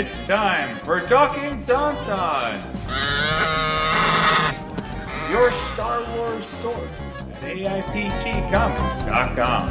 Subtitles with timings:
[0.00, 2.72] It's time for Talking Tauntauns,
[5.30, 9.68] your Star Wars source at AIPTcomics.com.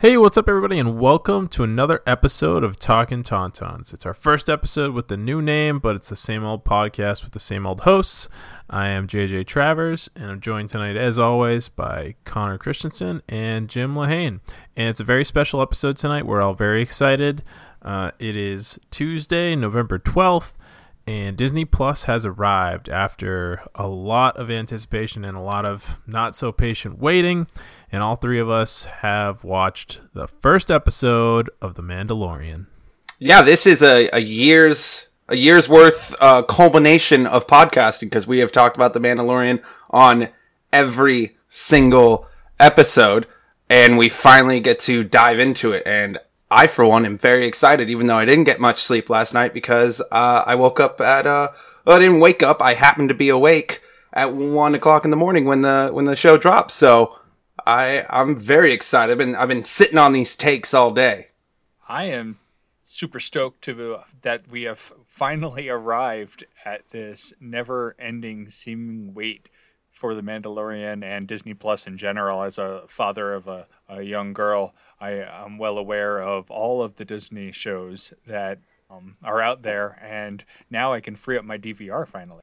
[0.00, 3.94] Hey, what's up, everybody, and welcome to another episode of Talking Tauntauns.
[3.94, 7.32] It's our first episode with the new name, but it's the same old podcast with
[7.32, 8.28] the same old hosts.
[8.68, 13.94] I am JJ Travers, and I'm joined tonight, as always, by Connor Christensen and Jim
[13.94, 14.40] Lahane.
[14.76, 16.26] And it's a very special episode tonight.
[16.26, 17.42] We're all very excited.
[17.84, 20.54] Uh, it is Tuesday, November 12th,
[21.06, 26.34] and Disney Plus has arrived after a lot of anticipation and a lot of not
[26.34, 27.46] so patient waiting.
[27.92, 32.66] And all three of us have watched the first episode of The Mandalorian.
[33.18, 38.38] Yeah, this is a, a year's a year's worth uh, culmination of podcasting because we
[38.38, 40.28] have talked about the Mandalorian on
[40.72, 42.26] every single
[42.60, 43.26] episode,
[43.70, 45.82] and we finally get to dive into it.
[45.86, 46.18] And
[46.54, 49.52] I, for one, am very excited, even though I didn't get much sleep last night
[49.52, 51.48] because uh, I woke up at uh,
[51.84, 52.62] well, I didn't wake up.
[52.62, 56.14] I happened to be awake at one o'clock in the morning when the when the
[56.14, 56.74] show drops.
[56.74, 57.18] So
[57.66, 59.10] I I'm very excited.
[59.10, 61.28] I've been I've been sitting on these takes all day.
[61.88, 62.38] I am
[62.84, 69.48] super stoked to that we have finally arrived at this never-ending seeming wait
[69.90, 72.44] for the Mandalorian and Disney Plus in general.
[72.44, 74.72] As a father of a, a young girl,
[75.04, 79.98] I am well aware of all of the Disney shows that um, are out there,
[80.02, 82.40] and now I can free up my DVR finally.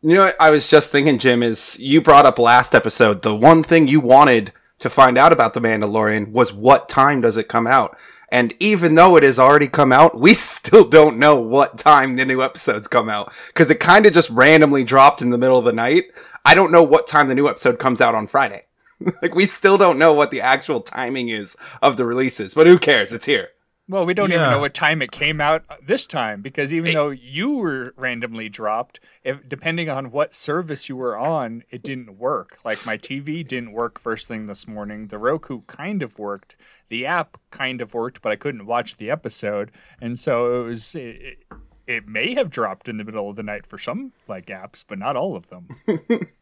[0.00, 3.62] You know I was just thinking, Jim, is you brought up last episode, the one
[3.62, 7.66] thing you wanted to find out about The Mandalorian was what time does it come
[7.66, 7.98] out?
[8.30, 12.24] And even though it has already come out, we still don't know what time the
[12.24, 13.34] new episodes come out.
[13.52, 16.04] Cause it kind of just randomly dropped in the middle of the night.
[16.46, 18.67] I don't know what time the new episode comes out on Friday.
[19.22, 22.78] like we still don't know what the actual timing is of the releases, but who
[22.78, 23.12] cares?
[23.12, 23.48] It's here.
[23.90, 24.36] Well, we don't Yeah.
[24.40, 28.50] even know what time it came out this time because even though you were randomly
[28.50, 32.58] dropped, if, depending on what service you were on, it didn't work.
[32.66, 35.06] Like my TV didn't work first thing this morning.
[35.06, 36.54] The Roku kind of worked.
[36.90, 39.70] The app kind of worked, but I couldn't watch the episode,
[40.02, 40.94] and so it was.
[40.94, 41.38] It, it,
[41.86, 44.98] it may have dropped in the middle of the night for some like apps, but
[44.98, 45.68] not all of them.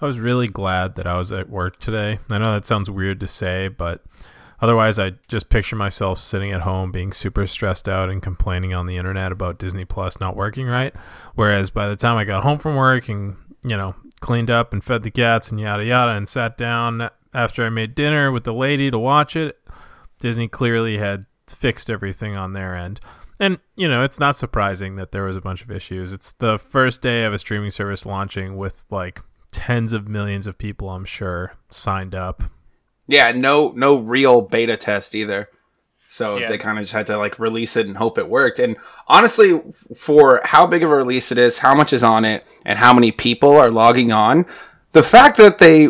[0.00, 2.18] I was really glad that I was at work today.
[2.30, 4.02] I know that sounds weird to say, but
[4.60, 8.86] otherwise, I just picture myself sitting at home being super stressed out and complaining on
[8.86, 10.94] the internet about Disney Plus not working right.
[11.34, 14.82] Whereas by the time I got home from work and, you know, cleaned up and
[14.82, 18.54] fed the cats and yada yada and sat down after I made dinner with the
[18.54, 19.58] lady to watch it,
[20.18, 23.00] Disney clearly had fixed everything on their end.
[23.40, 26.12] And, you know, it's not surprising that there was a bunch of issues.
[26.12, 29.20] It's the first day of a streaming service launching with like
[29.52, 32.42] tens of millions of people, I'm sure, signed up.
[33.06, 35.48] Yeah, no, no real beta test either.
[36.06, 36.48] So Yeah.
[36.48, 38.58] they kind of just had to like release it and hope it worked.
[38.58, 38.76] And
[39.08, 39.60] honestly,
[39.96, 42.92] for how big of a release it is, how much is on it, and how
[42.92, 44.46] many people are logging on,
[44.92, 45.88] the fact that they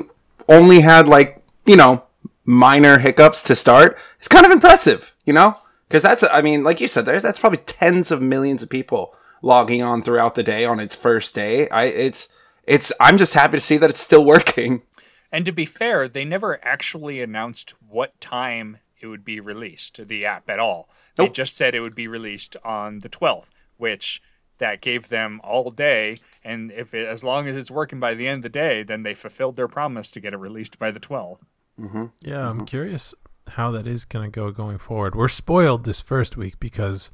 [0.48, 2.04] only had like, you know,
[2.44, 5.56] minor hiccups to start is kind of impressive, you know?
[5.88, 9.14] Because that's, I mean, like you said, there, that's probably tens of millions of people
[9.42, 11.68] logging on throughout the day on its first day.
[11.68, 12.28] I, it's,
[12.64, 14.82] it's, I'm just happy to see that it's still working.
[15.30, 20.24] And to be fair, they never actually announced what time it would be released the
[20.26, 20.88] app at all.
[21.16, 24.22] They just said it would be released on the 12th, which
[24.58, 26.16] that gave them all day.
[26.44, 29.02] And if it, as long as it's working by the end of the day, then
[29.02, 31.38] they fulfilled their promise to get it released by the 12th.
[31.78, 32.06] Mm-hmm.
[32.20, 32.64] Yeah, I'm mm-hmm.
[32.66, 33.14] curious
[33.48, 35.14] how that is going to go going forward.
[35.14, 37.10] We're spoiled this first week because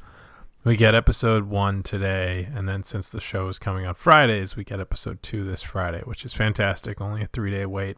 [0.69, 4.65] we get episode one today, and then since the show is coming on Fridays, we
[4.65, 7.01] get episode two this Friday, which is fantastic.
[7.01, 7.97] Only a three day wait.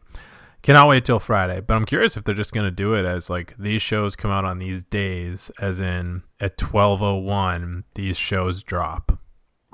[0.61, 1.59] Cannot wait till Friday.
[1.59, 4.31] But I'm curious if they're just going to do it as like these shows come
[4.31, 9.19] out on these days, as in at 12:01 these shows drop.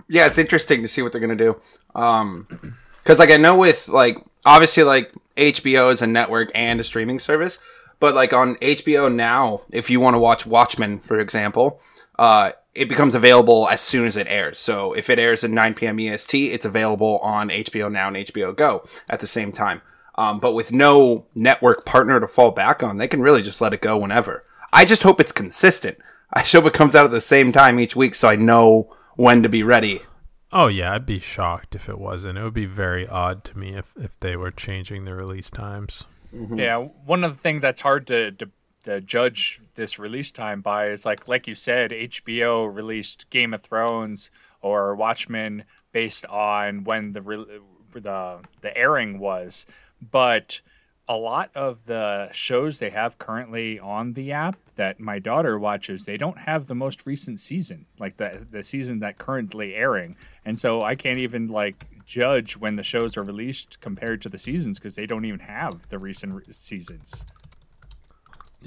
[0.10, 1.56] yeah, it's interesting to see what they're gonna do.
[1.94, 2.48] Um,
[3.04, 7.20] because like I know with like obviously like HBO is a network and a streaming
[7.20, 7.60] service,
[8.00, 11.80] but like on HBO now, if you want to watch Watchmen, for example,
[12.18, 14.60] uh, it becomes available as soon as it airs.
[14.60, 16.00] So if it airs at 9 p.m.
[16.00, 19.82] EST, it's available on HBO Now and HBO Go at the same time.
[20.16, 23.74] Um, but with no network partner to fall back on, they can really just let
[23.74, 24.44] it go whenever.
[24.74, 25.98] I just hope it's consistent.
[26.34, 29.44] I hope it comes out at the same time each week so I know when
[29.44, 30.02] to be ready.
[30.52, 32.38] Oh yeah, I'd be shocked if it wasn't.
[32.38, 36.06] It would be very odd to me if if they were changing the release times.
[36.32, 38.50] Yeah, one of the things that's hard to, to
[38.88, 43.62] to judge this release time by is like like you said, HBO released Game of
[43.62, 44.32] Thrones
[44.62, 47.60] or Watchmen based on when the re-
[47.94, 49.66] the the airing was,
[50.02, 50.62] but
[51.10, 56.04] a lot of the shows they have currently on the app that my daughter watches,
[56.06, 60.58] they don't have the most recent season, like the the season that currently airing, and
[60.58, 64.80] so I can't even like judge when the shows are released compared to the seasons
[64.80, 67.26] because they don't even have the recent re- seasons.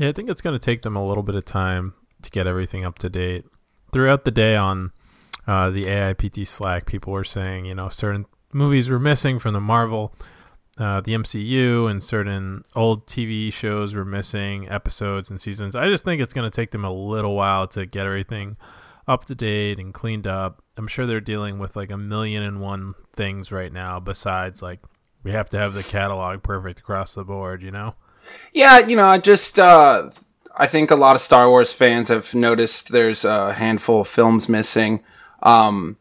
[0.00, 1.92] Yeah, I think it's going to take them a little bit of time
[2.22, 3.44] to get everything up to date.
[3.92, 4.92] Throughout the day on
[5.46, 9.60] uh, the AIPT Slack, people were saying, you know, certain movies were missing from the
[9.60, 10.14] Marvel,
[10.78, 15.76] uh, the MCU, and certain old TV shows were missing episodes and seasons.
[15.76, 18.56] I just think it's going to take them a little while to get everything
[19.06, 20.62] up to date and cleaned up.
[20.78, 24.80] I'm sure they're dealing with like a million and one things right now, besides like
[25.22, 27.96] we have to have the catalog perfect across the board, you know?
[28.52, 30.10] Yeah, you know, I just uh,
[30.56, 34.48] I think a lot of Star Wars fans have noticed there's a handful of films
[34.48, 35.02] missing.
[35.42, 35.96] Um,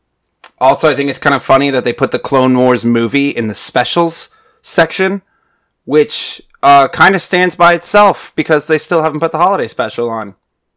[0.60, 3.48] also, I think it's kind of funny that they put the Clone Wars movie in
[3.48, 4.30] the specials
[4.62, 5.22] section,
[5.86, 10.10] which uh, kind of stands by itself because they still haven't put the holiday special
[10.10, 10.36] on,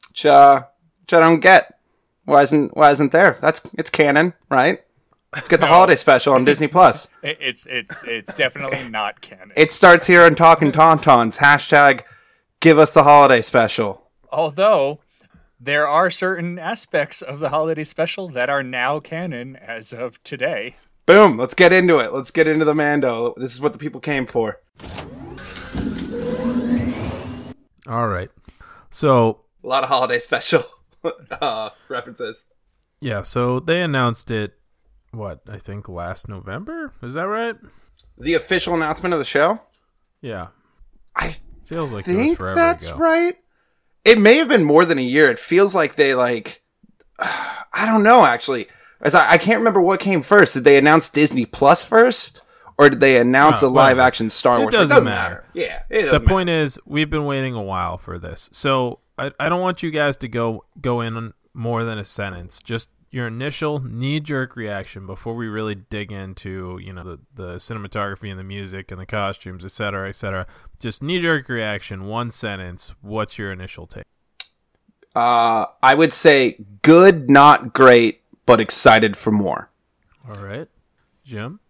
[0.09, 0.65] which, uh,
[1.01, 1.79] which I don't get.
[2.25, 3.39] Why isn't Why isn't there?
[3.41, 4.85] That's it's canon, right?
[5.35, 7.09] Let's get the holiday special on Disney Plus.
[7.23, 9.53] It's it's it's definitely not canon.
[9.57, 11.39] It starts here on Talking Tauntauns.
[11.39, 12.03] Hashtag
[12.61, 14.11] give us the holiday special.
[14.31, 15.01] Although
[15.59, 20.75] there are certain aspects of the holiday special that are now canon as of today.
[21.07, 21.39] Boom.
[21.39, 22.13] Let's get into it.
[22.13, 23.35] Let's get into the Mando.
[23.37, 24.61] This is what the people came for.
[27.89, 28.31] All right.
[28.91, 30.65] So A lot of holiday special
[31.41, 32.47] uh, references.
[33.01, 34.55] Yeah, so they announced it
[35.13, 36.93] what, I think last November?
[37.03, 37.57] Is that right?
[38.19, 39.61] The official announcement of the show?
[40.21, 40.49] Yeah.
[41.17, 41.35] I
[41.67, 42.99] Feels like think forever that's ago.
[42.99, 43.37] right.
[44.05, 45.31] It may have been more than a year.
[45.31, 46.63] It feels like they like
[47.19, 48.69] I don't know actually.
[49.01, 50.55] As I, I can't remember what came first.
[50.55, 52.41] Did they announce Disney Plus first?
[52.79, 54.01] Or did they announce Oh, a live whatever.
[54.01, 54.75] action Star Wars?
[54.75, 54.89] It Wars?
[54.89, 55.45] doesn't matter.
[55.55, 58.49] Yeah, it The doesn't point is, we've been waiting a while for this.
[58.53, 62.05] So I, I don't want you guys to go go in on more than a
[62.05, 62.63] sentence.
[62.63, 67.55] Just your initial knee jerk reaction before we really dig into, you know, the, the
[67.57, 70.47] cinematography and the music and the costumes, et cetera, et cetera.
[70.81, 72.95] Just knee jerk reaction, one sentence.
[73.03, 74.05] What's your initial take?
[75.15, 79.71] Uh, I would say good, not great, but excited for more.
[80.27, 80.69] All right.
[81.23, 81.61] Jim?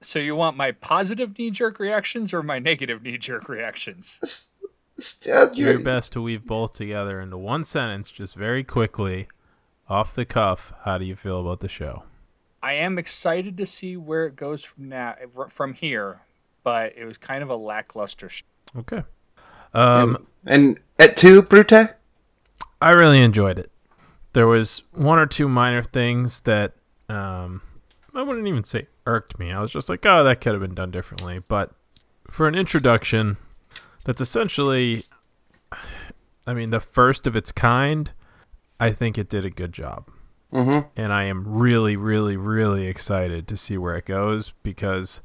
[0.00, 4.48] So you want my positive knee jerk reactions or my negative knee jerk reactions?
[5.22, 9.28] Do your best to weave both together into one sentence, just very quickly,
[9.88, 10.72] off the cuff.
[10.84, 12.04] How do you feel about the show?
[12.62, 15.14] I am excited to see where it goes from now
[15.48, 16.22] from here,
[16.64, 18.28] but it was kind of a lackluster.
[18.28, 18.42] Sh-
[18.76, 19.04] Okay.
[19.72, 21.72] Um, And at two, Brute?
[21.72, 23.70] I really enjoyed it.
[24.32, 26.72] There was one or two minor things that
[27.08, 27.62] um,
[28.14, 29.52] I wouldn't even say irked me.
[29.52, 31.40] I was just like, oh, that could have been done differently.
[31.46, 31.70] But
[32.30, 33.36] for an introduction,
[34.04, 35.04] that's essentially,
[36.46, 38.10] I mean, the first of its kind.
[38.78, 40.08] I think it did a good job.
[40.52, 40.88] Mm-hmm.
[40.96, 45.20] and I am really, really, really excited to see where it goes because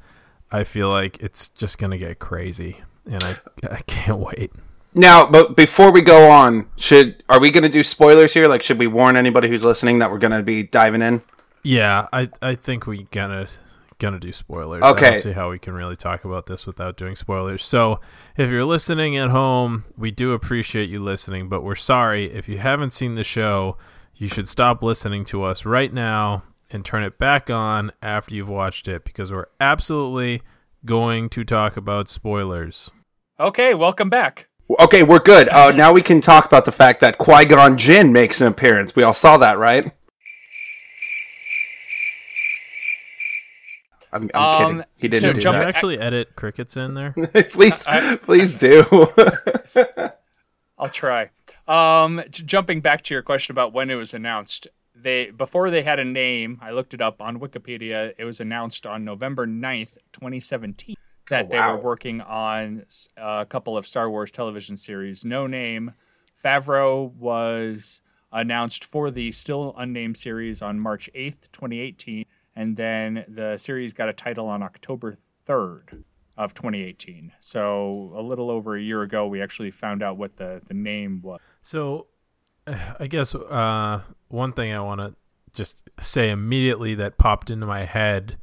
[0.51, 3.37] I feel like it's just gonna get crazy, and I
[3.69, 4.51] I can't wait.
[4.93, 8.47] Now, but before we go on, should are we going to do spoilers here?
[8.47, 11.21] Like, should we warn anybody who's listening that we're going to be diving in?
[11.63, 13.47] Yeah, I I think we're gonna
[14.01, 14.83] gonna do spoilers.
[14.83, 15.09] I Okay.
[15.11, 17.63] don't see how we can really talk about this without doing spoilers.
[17.65, 18.01] So
[18.35, 22.57] if you're listening at home, we do appreciate you listening, but we're sorry if you
[22.57, 23.77] haven't seen the show.
[24.15, 28.49] You should stop listening to us right now and turn it back on after you've
[28.49, 30.41] watched it because we're absolutely
[30.85, 32.89] going to talk about spoilers.
[33.39, 34.47] okay, welcome back.
[34.79, 35.49] Okay, we're good.
[35.49, 38.95] Uh, now we can talk about the fact that Qui Gon Jinn makes an appearance.
[38.95, 39.91] We all saw that, right?
[44.13, 44.83] I'm, I'm Um, kidding.
[44.97, 45.67] He didn't Did do jump- that.
[45.67, 47.13] actually edit crickets in there?
[47.51, 48.83] please, I- please do.
[50.77, 51.29] I'll try.
[51.67, 55.83] Um, j- jumping back to your question about when it was announced, they before they
[55.83, 58.13] had a name, I looked it up on Wikipedia.
[58.17, 60.95] It was announced on November 9th, 2017,
[61.29, 62.85] that Oh, they were working on
[63.17, 65.23] a couple of Star Wars television series.
[65.23, 65.93] No name.
[66.43, 68.01] Favreau was
[68.31, 74.09] announced for the still unnamed series on March 8th, 2018, and then the series got
[74.09, 75.17] a title on October
[75.47, 76.03] 3rd
[76.37, 77.31] of 2018.
[77.41, 81.21] So a little over a year ago, we actually found out what the, the name
[81.21, 81.39] was.
[81.61, 82.07] So,
[82.67, 85.15] I guess uh, one thing I want to
[85.53, 88.37] just say immediately that popped into my head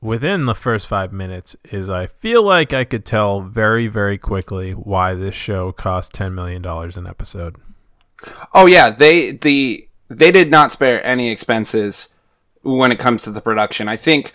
[0.00, 4.72] within the first five minutes is I feel like I could tell very, very quickly
[4.72, 7.56] why this show cost $10 million an episode.
[8.52, 12.08] oh yeah, they the they did not spare any expenses
[12.62, 13.88] when it comes to the production.
[13.88, 14.32] I think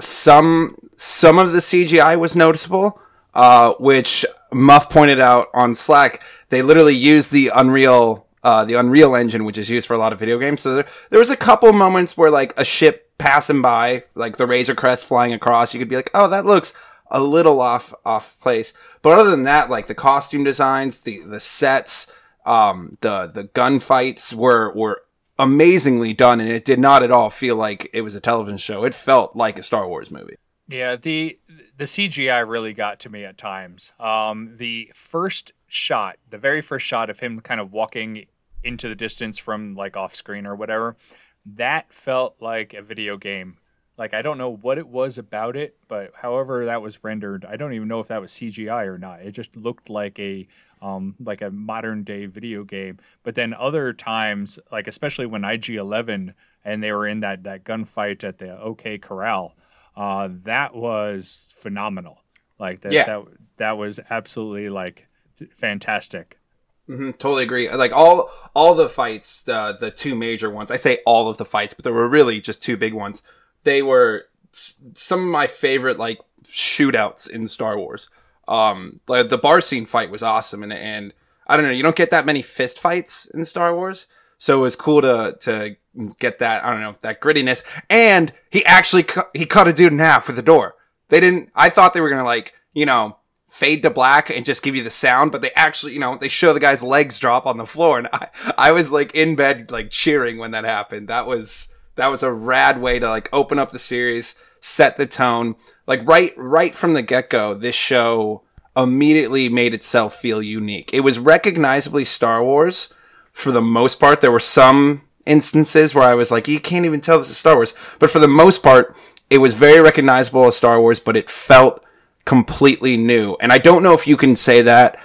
[0.00, 3.00] some some of the CGI was noticeable.
[3.34, 6.22] uh, which Muff pointed out on Slack.
[6.48, 10.12] They literally used the Unreal, uh, the Unreal Engine, which is used for a lot
[10.14, 10.62] of video games.
[10.62, 14.46] So there, there was a couple moments where like a ship passing by, like the
[14.46, 16.72] Razor Crest flying across, you could be like, oh, that looks
[17.10, 18.72] a little off off place.
[19.02, 22.10] But other than that, like the costume designs, the the sets,
[22.46, 25.02] um, the the gunfights were were
[25.38, 28.84] amazingly done, and it did not at all feel like it was a television show.
[28.84, 30.36] It felt like a Star Wars movie.
[30.68, 31.38] Yeah, the
[31.76, 33.92] the CGI really got to me at times.
[34.00, 38.26] Um, the first shot, the very first shot of him kind of walking
[38.64, 40.96] into the distance from like off screen or whatever,
[41.44, 43.58] that felt like a video game.
[43.98, 47.56] Like I don't know what it was about it, but however that was rendered, I
[47.56, 49.22] don't even know if that was CGI or not.
[49.22, 50.46] It just looked like a
[50.82, 52.98] um, like a modern day video game.
[53.22, 56.34] But then other times, like especially when IG Eleven
[56.64, 59.54] and they were in that that gunfight at the OK Corral,
[59.96, 62.18] uh, that was phenomenal.
[62.58, 63.04] Like that, Yeah.
[63.06, 63.24] that
[63.56, 65.08] that was absolutely like
[65.54, 66.38] fantastic.
[66.86, 67.70] hmm totally agree.
[67.70, 70.70] Like all all the fights, the the two major ones.
[70.70, 73.22] I say all of the fights, but there were really just two big ones.
[73.66, 78.08] They were some of my favorite like shootouts in Star Wars.
[78.46, 81.12] Um, like the bar scene fight was awesome, and and
[81.48, 84.06] I don't know, you don't get that many fist fights in Star Wars,
[84.38, 85.76] so it was cool to to
[86.20, 86.64] get that.
[86.64, 90.28] I don't know that grittiness, and he actually cu- he cut a dude in half
[90.28, 90.76] with the door.
[91.08, 91.50] They didn't.
[91.56, 93.18] I thought they were gonna like you know
[93.48, 96.28] fade to black and just give you the sound, but they actually, you know, they
[96.28, 99.72] show the guy's legs drop on the floor, and I, I was like in bed,
[99.72, 101.08] like cheering when that happened.
[101.08, 105.06] That was that was a rad way to like open up the series, set the
[105.06, 105.56] tone.
[105.86, 108.42] Like right, right from the get go, this show
[108.76, 110.90] immediately made itself feel unique.
[110.92, 112.92] It was recognizably Star Wars
[113.32, 114.20] for the most part.
[114.20, 117.56] There were some instances where I was like, you can't even tell this is Star
[117.56, 118.94] Wars, but for the most part,
[119.28, 121.82] it was very recognizable as Star Wars, but it felt
[122.24, 123.36] completely new.
[123.40, 125.00] And I don't know if you can say that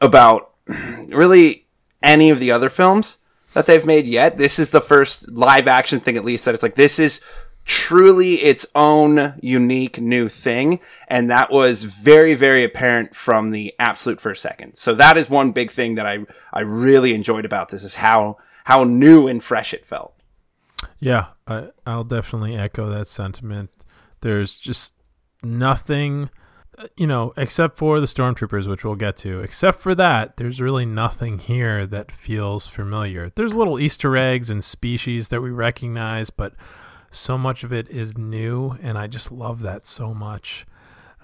[0.00, 0.52] about
[1.08, 1.66] really
[2.02, 3.18] any of the other films
[3.58, 4.38] that they've made yet.
[4.38, 7.20] This is the first live action thing, at least, that it's like, this is
[7.64, 10.78] truly its own unique new thing.
[11.08, 14.76] And that was very, very apparent from the absolute first second.
[14.76, 18.38] So that is one big thing that I, I really enjoyed about this is how,
[18.64, 20.14] how new and fresh it felt.
[21.00, 23.70] Yeah, I, I'll definitely echo that sentiment.
[24.20, 24.94] There's just
[25.42, 26.30] nothing,
[26.96, 29.40] you know, except for the stormtroopers, which we'll get to.
[29.40, 33.32] Except for that, there's really nothing here that feels familiar.
[33.34, 36.54] There's little Easter eggs and species that we recognize, but
[37.10, 40.66] so much of it is new, and I just love that so much.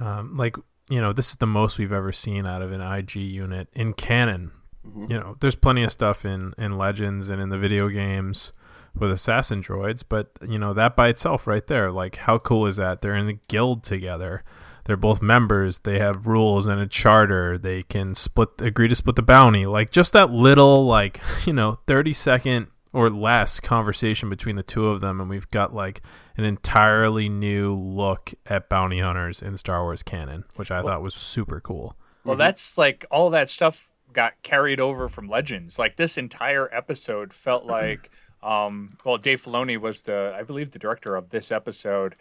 [0.01, 0.57] Um, like,
[0.89, 3.93] you know, this is the most we've ever seen out of an IG unit in
[3.93, 4.53] canon.
[4.97, 8.53] You know, there's plenty of stuff in in Legends and in the video games
[8.95, 12.77] with assassin droids, but you know that by itself, right there, like how cool is
[12.77, 13.01] that?
[13.01, 14.45] They're in the guild together.
[14.85, 15.79] They're both members.
[15.81, 17.57] They have rules and a charter.
[17.57, 19.67] They can split, agree to split the bounty.
[19.67, 24.88] Like just that little, like you know, thirty second or less conversation between the two
[24.88, 26.03] of them, and we've got like
[26.37, 31.14] an entirely new look at bounty hunters in Star Wars canon, which I thought was
[31.14, 31.97] super cool.
[32.25, 35.79] Well, that's like all that stuff got carried over from Legends.
[35.79, 38.11] Like this entire episode felt like,
[38.43, 42.14] um, well, Dave Filoni was the, I believe, the director of this episode,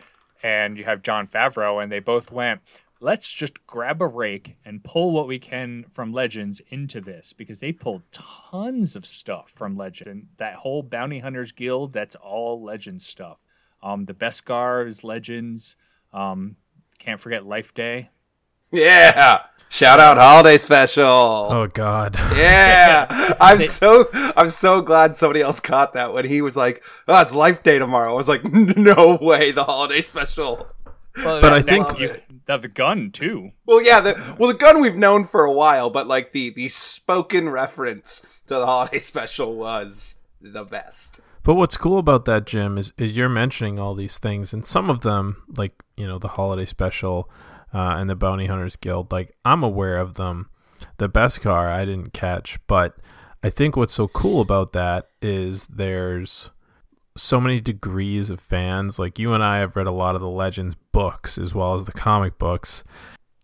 [0.43, 2.61] and you have Jon Favreau, and they both went.
[2.99, 7.59] Let's just grab a rake and pull what we can from Legends into this because
[7.59, 10.07] they pulled tons of stuff from Legends.
[10.07, 13.43] And that whole Bounty Hunters Guild, that's all Legends stuff.
[13.81, 15.75] Um, the Beskar is Legends.
[16.13, 16.55] Um,
[16.99, 18.09] can't forget Life Day.
[18.73, 19.43] Yeah.
[19.69, 21.03] Shout out holiday special.
[21.05, 22.15] Oh God.
[22.35, 27.19] Yeah, I'm so I'm so glad somebody else caught that when he was like, "Oh,
[27.21, 30.67] it's Life Day tomorrow." I was like, "No way, the holiday special."
[31.17, 32.15] Well, But that- I think- you,
[32.45, 33.51] the, the gun too.
[33.65, 36.69] Well, yeah, the well the gun we've known for a while, but like the the
[36.69, 41.19] spoken reference to the holiday special was the best.
[41.41, 44.89] But what's cool about that, Jim, is, is you're mentioning all these things, and some
[44.91, 47.27] of them, like you know, the holiday special
[47.73, 50.49] uh, and the Bounty Hunters Guild, like I'm aware of them.
[50.97, 52.97] The Beskar I didn't catch, but
[53.41, 56.51] I think what's so cool about that is there's
[57.15, 58.99] so many degrees of fans.
[58.99, 61.85] Like you and I have read a lot of the Legends books as well as
[61.85, 62.83] the comic books.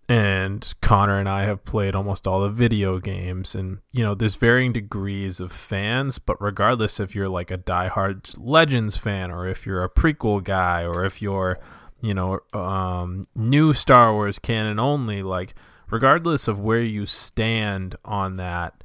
[0.08, 3.54] And Connor and I have played almost all the video games.
[3.54, 8.36] And, you know, there's varying degrees of fans, but regardless if you're like a diehard
[8.40, 11.60] Legends fan or if you're a prequel guy or if you're,
[12.02, 15.56] you know, um, new Star Wars canon only, like,
[15.90, 18.84] regardless of where you stand on that,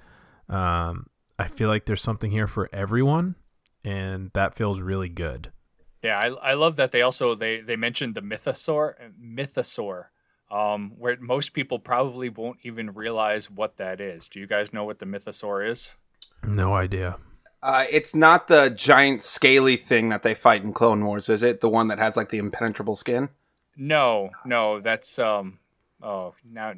[0.49, 1.07] um,
[1.39, 3.37] I feel like there's something here for everyone.
[3.85, 5.53] And that feels really good.
[6.03, 10.07] Yeah, I, I love that they also they they mentioned the mythosaur mythosaur
[10.51, 14.29] um, where most people probably won't even realize what that is.
[14.29, 15.97] Do you guys know what the mythosaur is?
[16.43, 17.17] No idea.
[17.65, 21.63] Uh, it's not the giant scaly thing that they fight in Clone Wars, is it?
[21.63, 23.31] The one that has like the impenetrable skin.
[23.75, 25.59] No, no, that's um.
[26.03, 26.75] Oh, now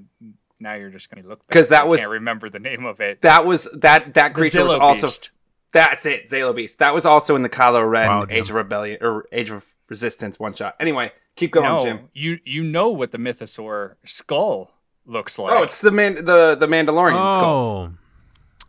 [0.60, 3.22] now you're just gonna look because that I was- can't remember the name of it.
[3.22, 5.30] That was that that creature was Zillo also Beast.
[5.72, 6.78] that's it, Zillo Beast.
[6.78, 10.38] That was also in the Kylo Ren Wow, Age of Rebellion or Age of Resistance
[10.38, 10.76] one shot.
[10.78, 12.08] Anyway, keep going, no, Jim.
[12.12, 14.70] you you know what the mythosaur skull
[15.04, 15.52] looks like.
[15.52, 17.94] Oh, it's the man the the Mandalorian skull.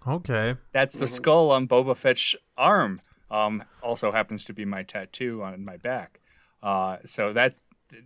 [0.08, 0.56] Okay.
[0.72, 3.02] That's the skull on Boba Fett's arm.
[3.30, 6.22] Um, also happens to be my tattoo on my back.
[6.64, 7.62] Uh, so that's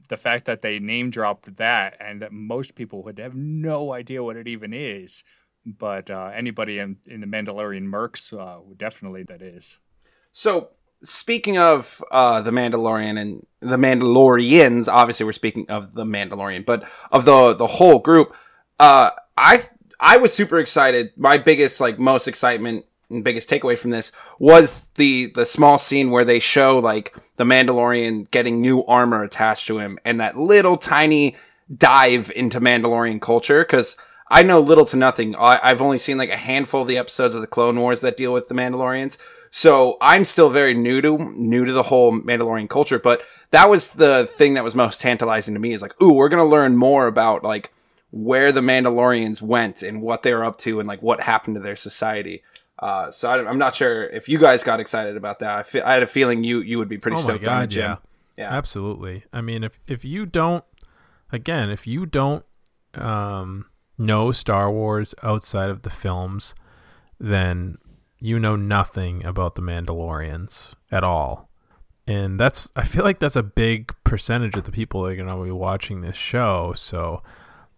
[0.10, 4.24] the fact that they name dropped that, and that most people would have no idea
[4.24, 5.24] what it even is.
[5.66, 9.80] But uh, anybody in, in the Mandalorian mercs uh, would definitely that is.
[10.32, 10.70] So
[11.04, 16.90] speaking of uh, the Mandalorian and the Mandalorians, obviously we're speaking of the Mandalorian, but
[17.12, 18.36] of the the whole group,
[18.80, 19.64] uh, I
[20.02, 21.12] I was super excited.
[21.16, 26.10] My biggest like most excitement and biggest takeaway from this was the the small scene
[26.10, 30.76] where they show like the Mandalorian getting new armor attached to him and that little
[30.76, 31.36] tiny
[31.74, 33.96] dive into Mandalorian culture because.
[34.34, 35.36] I know little to nothing.
[35.36, 38.16] I, I've only seen like a handful of the episodes of the Clone Wars that
[38.16, 39.18] deal with the Mandalorians.
[39.50, 43.92] So I'm still very new to new to the whole Mandalorian culture, but that was
[43.92, 47.08] the thing that was most tantalizing to me is like, ooh, we're gonna learn more
[47.08, 47.74] about like
[48.12, 51.62] where the Mandalorians went and what they were up to and like what happened to
[51.62, 52.44] their society.
[52.80, 55.52] Uh, so I, I'm not sure if you guys got excited about that.
[55.52, 57.62] I, fe- I had a feeling you you would be pretty Oh stoked on it,
[57.62, 57.82] god, Jim.
[57.84, 57.96] yeah.
[58.38, 58.54] Yeah.
[58.56, 59.26] Absolutely.
[59.34, 60.64] I mean, if if you don't,
[61.32, 62.44] again, if you don't
[62.96, 63.66] um,
[63.98, 66.56] know Star Wars outside of the films,
[67.20, 67.78] then
[68.20, 71.50] you know nothing about the Mandalorians at all.
[72.08, 75.28] And that's I feel like that's a big percentage of the people that are going
[75.28, 76.74] to be watching this show.
[76.76, 77.22] So,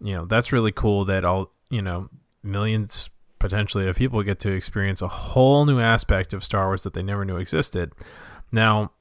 [0.03, 2.09] you know, that's really cool that all, you know,
[2.43, 6.93] millions potentially of people get to experience a whole new aspect of Star Wars that
[6.93, 7.93] they never knew existed.
[8.51, 8.91] Now,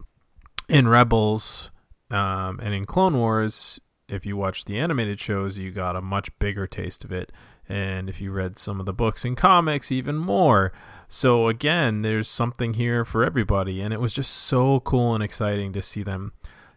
[0.69, 1.71] in Rebels
[2.11, 6.37] um, and in Clone Wars, if you watch the animated shows, you got a much
[6.38, 7.33] bigger taste of it.
[7.69, 10.73] And if you read some of the books and comics, even more.
[11.09, 13.81] So, again, there's something here for everybody.
[13.81, 16.33] And it was just so cool and exciting to see them,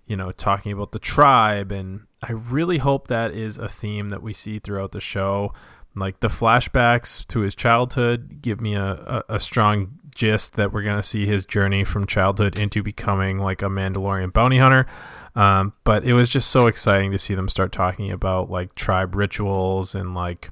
[0.06, 1.72] you know, talking about the tribe.
[1.72, 5.54] And I really hope that is a theme that we see throughout the show.
[5.96, 10.82] Like the flashbacks to his childhood give me a, a, a strong gist that we're
[10.82, 14.88] going to see his journey from childhood into becoming like a Mandalorian bounty hunter.
[15.36, 19.16] Um, but it was just so exciting to see them start talking about like tribe
[19.16, 20.50] rituals and like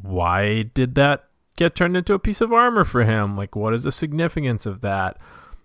[0.00, 1.24] why did that
[1.56, 3.36] get turned into a piece of armor for him?
[3.36, 5.18] Like, what is the significance of that?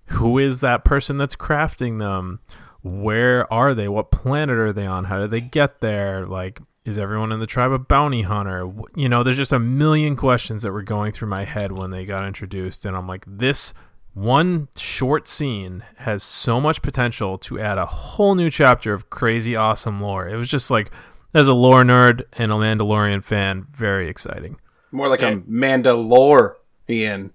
[0.08, 2.40] Who is that person that's crafting them?
[2.84, 3.88] Where are they?
[3.88, 5.06] What planet are they on?
[5.06, 6.26] How did they get there?
[6.26, 8.70] Like, is everyone in the tribe a bounty hunter?
[8.96, 12.04] You know, there's just a million questions that were going through my head when they
[12.04, 12.86] got introduced.
[12.86, 13.74] And I'm like, this
[14.14, 19.56] one short scene has so much potential to add a whole new chapter of crazy,
[19.56, 20.28] awesome lore.
[20.28, 20.92] It was just like,
[21.34, 24.58] as a lore nerd and a Mandalorian fan, very exciting.
[24.92, 27.32] More like a Mandalorian.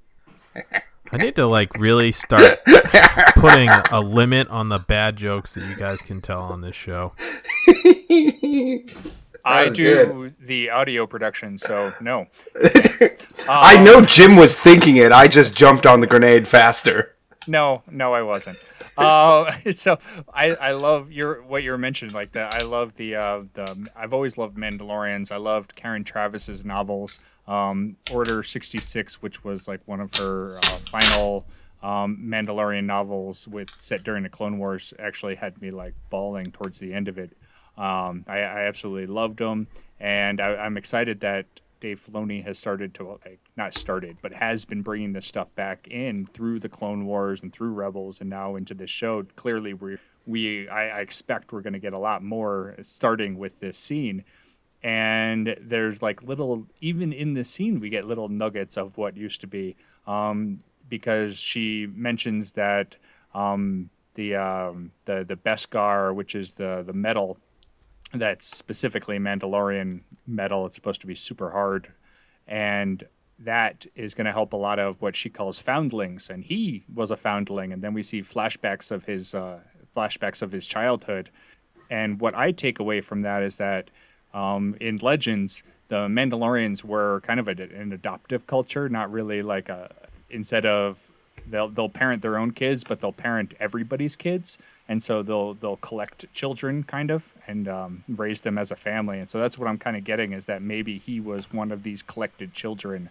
[1.10, 2.64] I need to like really start
[3.36, 7.12] putting a limit on the bad jokes that you guys can tell on this show.
[9.44, 10.34] I do good.
[10.40, 12.26] the audio production, so no.
[13.48, 15.12] I know Jim was thinking it.
[15.12, 17.14] I just jumped on the grenade faster.
[17.46, 18.58] No, no, I wasn't.
[18.98, 19.98] uh, so
[20.32, 22.54] I, I love your what you were mentioning like that.
[22.54, 23.88] I love the uh, the.
[23.96, 25.32] I've always loved Mandalorians.
[25.32, 27.20] I loved Karen Traviss's novels.
[27.48, 31.46] Um, Order sixty six, which was like one of her uh, final
[31.82, 36.78] um, Mandalorian novels with set during the Clone Wars, actually had me like bawling towards
[36.78, 37.32] the end of it.
[37.78, 39.66] Um, I, I absolutely loved them,
[39.98, 41.46] and I, I'm excited that
[41.80, 45.88] Dave Filoni has started to like not started, but has been bringing this stuff back
[45.88, 49.22] in through the Clone Wars and through Rebels, and now into this show.
[49.36, 53.58] Clearly, we we I, I expect we're going to get a lot more starting with
[53.60, 54.24] this scene.
[54.82, 59.40] And there's like little, even in this scene, we get little nuggets of what used
[59.40, 59.76] to be.
[60.06, 62.96] Um, because she mentions that
[63.34, 67.38] um, the um, the the Beskar, which is the the metal
[68.12, 70.66] that's specifically Mandalorian metal.
[70.66, 71.92] It's supposed to be super hard,
[72.46, 73.06] and
[73.38, 76.28] that is going to help a lot of what she calls foundlings.
[76.28, 79.60] And he was a foundling, and then we see flashbacks of his uh,
[79.94, 81.30] flashbacks of his childhood.
[81.90, 83.90] And what I take away from that is that
[84.38, 89.68] um, in Legends, the Mandalorians were kind of a, an adoptive culture, not really like
[89.68, 89.90] a
[90.30, 91.10] instead of
[91.46, 95.82] they'll they'll parent their own kids, but they'll parent everybody's kids, and so they'll they'll
[95.90, 99.18] collect children kind of and um, raise them as a family.
[99.18, 101.82] And so that's what I'm kind of getting is that maybe he was one of
[101.82, 103.10] these collected children,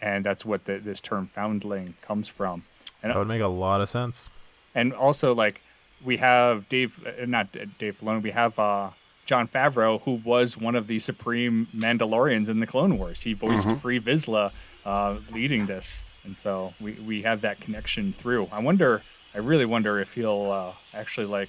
[0.00, 2.64] and that's what the, this term foundling comes from.
[3.02, 4.30] And That would make a lot of sense.
[4.74, 5.60] and also like
[6.04, 8.90] we have Dave, uh, not Dave Filoni, we have uh,
[9.32, 13.22] Jon Favreau, who was one of the supreme Mandalorians in the Clone Wars.
[13.22, 13.78] He voiced Mm-hmm.
[13.78, 14.52] Pre Vizsla,
[14.84, 18.48] uh, leading this, and so we we have that connection through.
[18.52, 19.00] I wonder,
[19.34, 21.48] I really wonder if he'll uh, actually like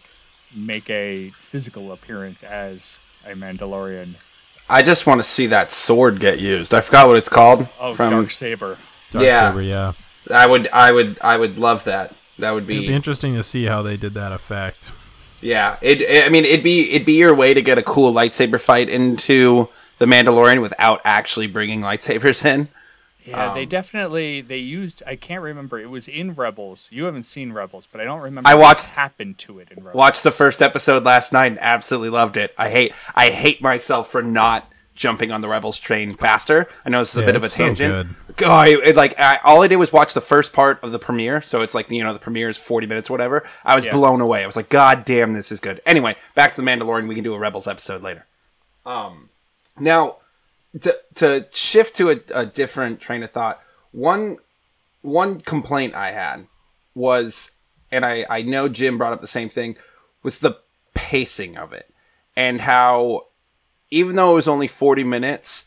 [0.55, 4.15] make a physical appearance as a Mandalorian.
[4.69, 6.73] I just want to see that sword get used.
[6.73, 7.67] I forgot what it's called.
[7.81, 8.77] Oh, from dark saber.
[9.11, 9.49] Dark Yeah.
[9.49, 9.93] Saber, yeah.
[10.31, 12.15] I would, I would, I would love that.
[12.39, 14.93] That would It'd be be, interesting to see how they did that effect.
[15.43, 15.77] Yeah.
[15.81, 18.59] It, it- I mean, it'd be, it'd be your way to get a cool lightsaber
[18.59, 22.67] fight into the Mandalorian without actually bringing lightsabers in.
[23.25, 25.01] Yeah, Um, they definitely they used.
[25.07, 25.79] I can't remember.
[25.79, 26.87] It was in Rebels.
[26.91, 28.49] You haven't seen Rebels, but I don't remember.
[28.49, 29.95] I what watched- happened to it in Rebels.
[29.97, 32.53] Watched the first episode last night and absolutely loved it.
[32.57, 36.67] I hate, I hate myself for not jumping on the Rebels train faster.
[36.85, 37.93] I know this is a Yeah, bit of a it's so tangent.
[37.93, 38.15] good.
[38.35, 40.99] God, it, it, like I, all I did was watch the first part of the
[40.99, 43.43] premiere, so it's like you know the premiere is forty minutes, whatever.
[43.63, 43.91] I was Yeah.
[43.93, 44.43] blown away.
[44.43, 45.81] I was like, God damn, this is good.
[45.85, 47.07] Anyway, back to the Mandalorian.
[47.07, 48.25] We can do a Rebels episode later.
[48.85, 49.29] Um,
[49.79, 50.17] now
[50.81, 53.61] to to shift to a, a different train of thought.
[53.91, 54.37] One
[55.01, 56.47] one complaint I had
[56.95, 57.51] was,
[57.91, 59.75] and I I know Jim brought up the same thing,
[60.23, 60.57] was the
[60.93, 61.89] pacing of it
[62.35, 63.25] and how
[63.91, 65.65] even though it was only 40 minutes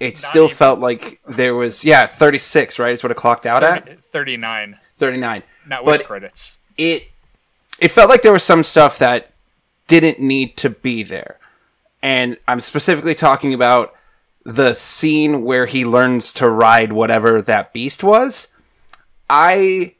[0.00, 0.56] it still even.
[0.56, 4.02] felt like there was yeah 36 right is what it clocked out at?
[4.04, 6.58] Thirty nine, 39 not with But- credits.
[6.76, 7.08] it
[7.78, 9.30] it felt like there was some stuff that
[9.88, 11.38] didn't need to be there.
[12.02, 13.94] And i'm specifically talking about
[14.44, 18.48] the scene where he learns to ride whatever that beast was.
[19.30, 19.94] I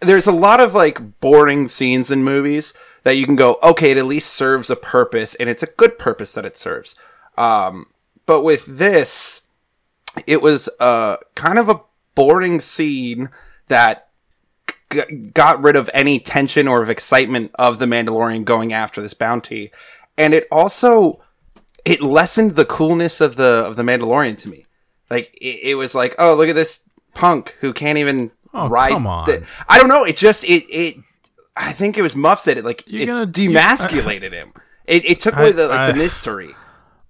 [0.00, 3.96] there's a lot of like boring scenes in movies that you can go okay it
[3.98, 6.94] at least serves a purpose and it's a good purpose that it serves.
[7.36, 7.86] Um
[8.26, 9.42] but with this
[10.26, 11.80] it was uh kind of a
[12.14, 13.28] boring scene
[13.68, 14.08] that
[14.90, 15.02] g-
[15.34, 19.72] got rid of any tension or of excitement of the Mandalorian going after this bounty,
[20.16, 21.20] and it also
[21.84, 24.66] it lessened the coolness of the of the Mandalorian to me.
[25.10, 26.80] Like it, it was like, oh, look at this
[27.14, 28.92] punk who can't even Oh, ride.
[28.92, 29.26] come on.
[29.26, 30.04] the- I don't know.
[30.04, 30.96] It just it it.
[31.56, 34.52] I think it was Muff said it like You're it gonna- demasculated him.
[34.86, 36.54] It, it took away the like the mystery.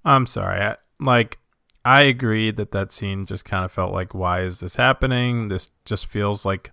[0.04, 0.74] I'm sorry.
[1.00, 1.38] Like,
[1.84, 5.46] I agree that that scene just kind of felt like, why is this happening?
[5.46, 6.70] This just feels like,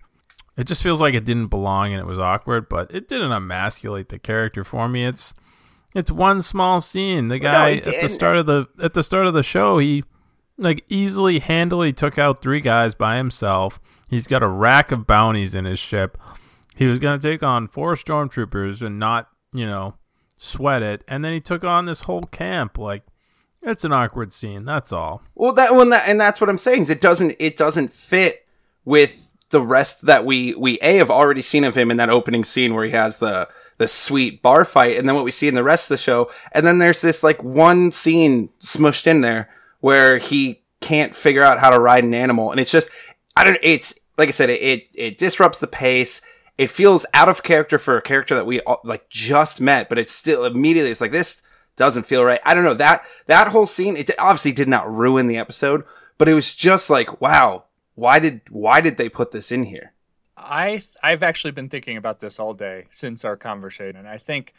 [0.56, 4.08] it just feels like it didn't belong and it was awkward, but it didn't emasculate
[4.08, 5.04] the character for me.
[5.04, 5.34] It's,
[5.94, 7.28] it's one small scene.
[7.28, 10.04] The guy it at the start of the at the start of the show, he
[10.56, 13.78] like easily handily took out three guys by himself.
[14.08, 16.16] He's got a rack of bounties in his ship.
[16.74, 19.94] He was going to take on four stormtroopers and not, you know,
[20.38, 21.04] sweat it.
[21.06, 22.78] And then he took on this whole camp.
[22.78, 23.02] Like,
[23.62, 24.64] it's an awkward scene.
[24.64, 25.22] That's all.
[25.34, 26.82] Well, that one, that, and that's what I'm saying.
[26.82, 28.46] Is it doesn't it doesn't fit
[28.84, 32.42] with the rest that we we a have already seen of him in that opening
[32.42, 33.48] scene where he has the
[33.78, 36.30] the sweet bar fight, and then what we see in the rest of the show,
[36.52, 39.48] and then there's this like one scene smushed in there
[39.80, 42.90] where he can't figure out how to ride an animal, and it's just
[43.36, 43.58] I don't.
[43.62, 46.20] It's like I said, it it, it disrupts the pace.
[46.58, 50.12] It feels out of character for a character that we like just met, but it's
[50.12, 51.42] still immediately it's like this
[51.76, 52.40] doesn't feel right.
[52.44, 53.96] I don't know that that whole scene.
[53.96, 55.84] It obviously did not ruin the episode,
[56.18, 59.92] but it was just like, wow, why did why did they put this in here?
[60.36, 64.54] I I've actually been thinking about this all day since our conversation, and I think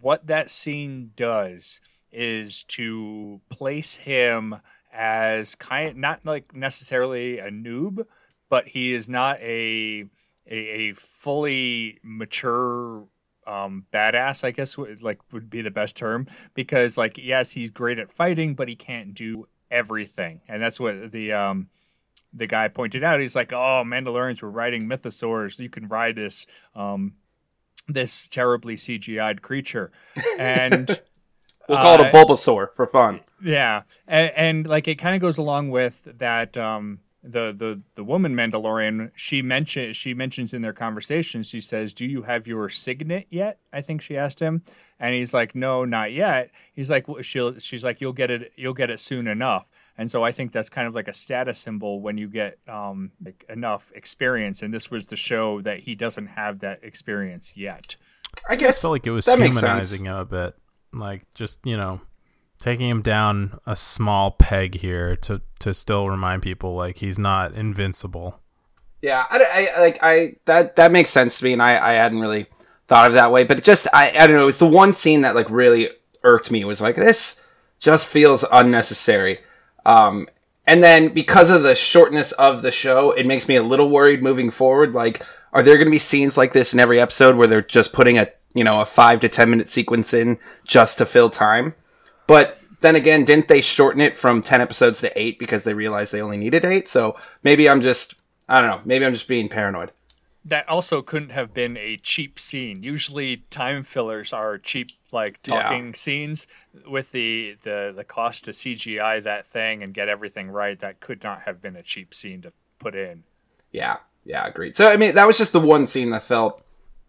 [0.00, 1.80] what that scene does
[2.12, 4.56] is to place him
[4.92, 8.06] as kind not like necessarily a noob,
[8.48, 10.04] but he is not a
[10.46, 13.06] a, a fully mature
[13.46, 17.70] um badass i guess would like would be the best term because like yes he's
[17.70, 21.68] great at fighting but he can't do everything and that's what the um
[22.32, 26.46] the guy pointed out he's like oh mandalorians were riding mythosaurs you can ride this
[26.74, 27.14] um
[27.86, 29.90] this terribly cgi'd creature
[30.38, 31.00] and
[31.66, 33.20] We'll call it a Uh, Bulbasaur for fun.
[33.42, 36.58] yeah, and, and like it kind of goes along with that.
[36.58, 41.42] Um, the the the woman Mandalorian she mentioned she mentions in their conversation.
[41.42, 44.62] She says, "Do you have your signet yet?" I think she asked him,
[45.00, 48.52] and he's like, "No, not yet." He's like, well, "She'll." She's like, "You'll get it.
[48.56, 51.58] You'll get it soon enough." And so I think that's kind of like a status
[51.58, 54.60] symbol when you get um, like enough experience.
[54.60, 57.96] And this was the show that he doesn't have that experience yet.
[58.48, 60.56] I guess felt like it was that humanizing him a bit.
[60.92, 62.00] Like, just, you know,
[62.64, 67.52] taking him down a small peg here to, to still remind people, like, he's not
[67.52, 68.40] invincible.
[69.02, 72.20] Yeah, I, I like I that that makes sense to me, and I I hadn't
[72.20, 72.46] really
[72.88, 74.44] thought of it that way, but it just I I don't know.
[74.44, 75.90] It was the one scene that like really
[76.22, 76.64] irked me.
[76.64, 77.38] Was like this
[77.78, 79.40] just feels unnecessary.
[79.84, 80.26] Um,
[80.66, 84.22] and then because of the shortness of the show, it makes me a little worried
[84.22, 84.94] moving forward.
[84.94, 85.22] Like,
[85.52, 88.16] are there going to be scenes like this in every episode where they're just putting
[88.16, 91.74] a you know a five to ten minute sequence in just to fill time?
[92.26, 96.12] But then again, didn't they shorten it from ten episodes to eight because they realized
[96.12, 96.88] they only needed eight?
[96.88, 98.14] So maybe I'm just
[98.48, 98.80] I don't know.
[98.84, 99.92] Maybe I'm just being paranoid.
[100.46, 102.82] That also couldn't have been a cheap scene.
[102.82, 105.92] Usually, time fillers are cheap, like talking Yeah.
[105.94, 106.46] scenes.
[106.86, 111.22] With the, the the cost to CGI that thing and get everything right, that could
[111.22, 113.24] not have been a cheap scene to put in.
[113.72, 114.76] Yeah, yeah, agreed.
[114.76, 116.62] So I mean, that was just the one scene that felt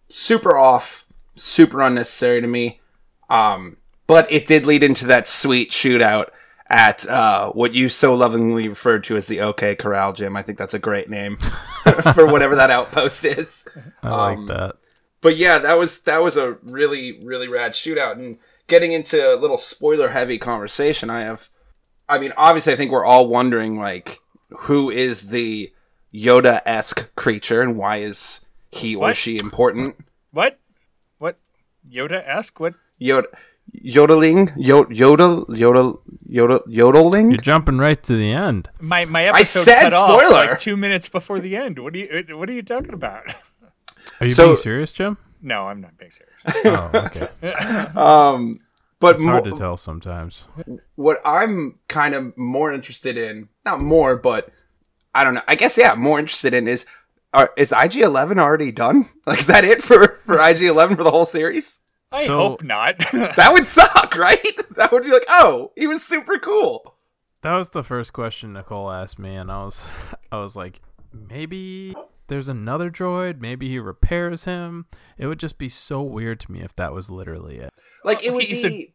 [0.08, 2.80] super off, super unnecessary to me.
[3.30, 3.76] Um,
[4.08, 6.28] but it did lead into that sweet shootout
[6.68, 10.36] at uh, what you so lovingly referred to as the OK Corral Jim.
[10.36, 11.38] I think that's a great name
[12.14, 13.68] for whatever that outpost is.
[14.02, 14.76] I Um, like that.
[15.22, 18.14] But yeah, that was that was a really really rad shootout.
[18.14, 18.38] And
[18.68, 21.50] getting into a little spoiler heavy conversation, I have.
[22.08, 25.72] I mean, obviously, I think we're all wondering like who is the
[26.14, 28.42] Yoda esque creature and why is
[28.72, 29.16] he or What?
[29.16, 29.96] she important?
[30.32, 30.60] What?
[31.18, 31.38] What?
[31.90, 32.60] Yoda esque?
[32.60, 32.76] What?
[33.02, 33.26] Yoda.
[33.72, 37.32] Yodeling, Yo- yodel, yodel, yodel, yodeling.
[37.32, 38.70] You're jumping right to the end.
[38.80, 41.80] My my episode said cut off like two minutes before the end.
[41.80, 43.24] What are you What are you talking about?
[44.22, 45.18] Are you So- being serious, Jim?
[45.42, 46.32] no, I'm not being serious.
[46.66, 47.28] Oh, okay.
[47.96, 48.60] Um,
[49.00, 50.48] but It's hard mo- to tell sometimes.
[50.96, 54.50] what I'm kind of more interested in, not more, but
[55.14, 55.42] I don't know.
[55.48, 56.86] I guess yeah, more interested in is
[57.34, 59.10] are, is IG Eleven already done?
[59.28, 61.80] Like, is that it for for IG Eleven for the whole series?
[62.16, 63.00] I So- hope not.
[63.36, 64.40] That would suck, right?
[64.76, 66.96] That would be like, oh, he was super cool.
[67.44, 69.88] That was the first question Nicole asked me, and I was,
[70.32, 70.82] I was like,
[71.14, 71.96] maybe
[72.28, 73.40] there's another droid.
[73.40, 74.86] Maybe he repairs him.
[75.18, 77.72] It would just be so weird to me if that was literally it.
[78.04, 78.94] Like it would He's a- be.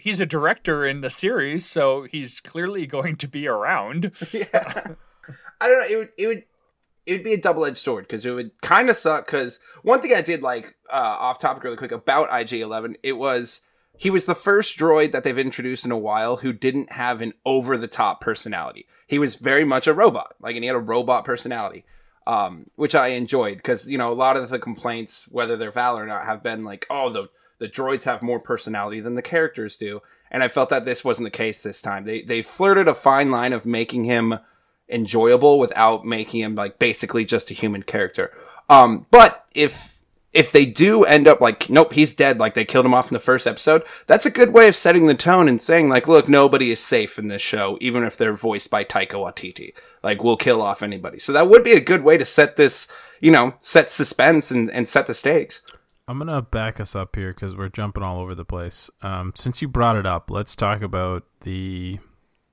[0.00, 4.12] he's a director in the series, so he's clearly going to be around.
[4.32, 4.84] yeah.
[5.60, 5.86] I don't know.
[5.88, 6.08] It would.
[6.18, 6.44] It would.
[7.06, 9.26] It would be a double edged sword because it would kind of suck.
[9.26, 13.12] Because one thing I did like uh, off topic really quick about IG Eleven, it
[13.12, 13.62] was
[13.96, 17.32] he was the first droid that they've introduced in a while who didn't have an
[17.44, 18.86] over the top personality.
[19.06, 21.84] He was very much a robot, like, and he had a robot personality,
[22.26, 26.02] um, which I enjoyed because you know a lot of the complaints, whether they're valid
[26.02, 29.76] or not, have been like, oh, the the droids have more personality than the characters
[29.76, 32.04] do, and I felt that this wasn't the case this time.
[32.04, 34.38] They they flirted a fine line of making him
[34.88, 38.32] enjoyable without making him like basically just a human character.
[38.68, 39.96] Um, but if
[40.36, 43.14] if they do end up like, nope, he's dead, like they killed him off in
[43.14, 46.28] the first episode, that's a good way of setting the tone and saying like, look,
[46.28, 49.72] nobody is safe in this show, even if they're voiced by Taika Waititi.
[50.02, 51.18] Like, we'll kill off anybody.
[51.18, 52.86] So that would be a good way to set this,
[53.18, 55.62] you know, set suspense and, and set the stakes.
[56.06, 58.90] I'm gonna back us up here because we're jumping all over the place.
[59.02, 61.98] Um, since you brought it up, let's talk about the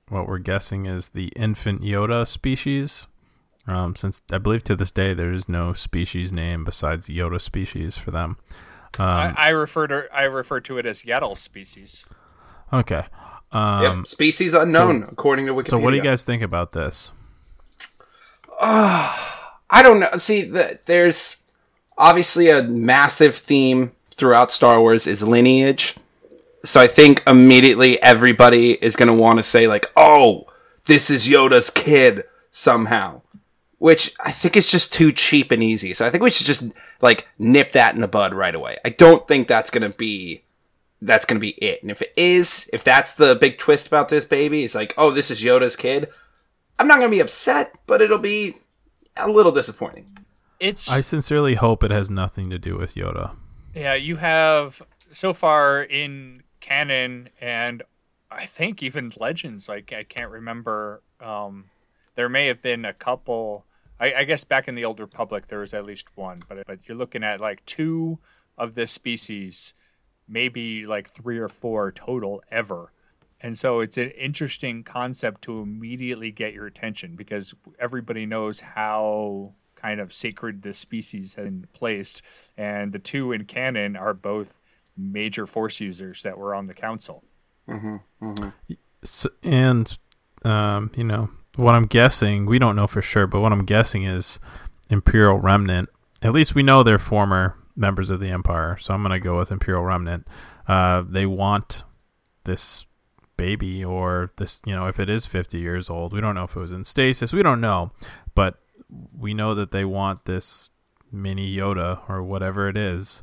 [0.08, 3.06] what we're guessing is the infant Yoda species.
[3.66, 7.96] Um, since I believe to this day there is no species name besides Yoda species
[7.96, 8.36] for them.
[8.98, 12.06] Um, I, I refer to I refer to it as Yaddle species.
[12.72, 13.04] okay.
[13.52, 14.06] Um, yep.
[14.06, 15.70] Species unknown, according to Wikipedia.
[15.70, 17.12] So what do you guys think about this?
[18.60, 20.10] I don't know.
[20.18, 21.36] See, the, there's
[21.96, 25.96] obviously a massive theme throughout Star Wars is lineage.
[26.64, 30.46] So I think immediately everybody is going to want to say like, "Oh,
[30.86, 33.20] this is Yoda's kid somehow."
[33.78, 35.92] Which I think is just too cheap and easy.
[35.92, 36.72] So I think we should just
[37.02, 38.78] like nip that in the bud right away.
[38.84, 40.42] I don't think that's going to be
[41.02, 41.82] that's going to be it.
[41.82, 45.10] And if it is, if that's the big twist about this baby, it's like, "Oh,
[45.10, 46.08] this is Yoda's kid."
[46.78, 48.56] I'm not going to be upset, but it'll be
[49.16, 50.18] a little disappointing.
[50.60, 53.36] It's I sincerely hope it has nothing to do with Yoda.
[53.74, 53.94] yeah.
[53.94, 54.80] You have
[55.12, 57.82] so far in canon and
[58.30, 59.68] I think even legends.
[59.68, 61.02] Like I can't remember.
[61.20, 61.66] Um,
[62.14, 63.66] there may have been a couple.
[64.00, 66.80] I, I guess back in the Old Republic there was at least one, but but
[66.86, 68.18] you're looking at like two
[68.56, 69.74] of this species,
[70.26, 72.92] maybe like three or four total ever.
[73.40, 79.52] And so it's an interesting concept to immediately get your attention because everybody knows how
[79.74, 82.22] kind of sacred this species has been placed.
[82.56, 84.60] And the two in canon are both
[84.96, 87.24] major force users that were on the council.
[89.02, 89.98] S and
[90.44, 94.04] um, you know what I'm guessing, we don't know for sure, but what I'm guessing
[94.04, 94.40] is
[94.90, 95.88] Imperial Remnant.
[96.22, 99.50] At least we know they're former members of the Empire, so I'm gonna go with
[99.50, 100.26] Imperial Remnant.
[100.66, 101.84] Uh, they want
[102.44, 102.86] this
[103.36, 106.56] baby, or this, you know, if it is 50 years old, we don't know if
[106.56, 107.92] it was in stasis, we don't know,
[108.34, 108.60] but
[109.16, 110.70] we know that they want this
[111.10, 113.22] mini Yoda or whatever it is.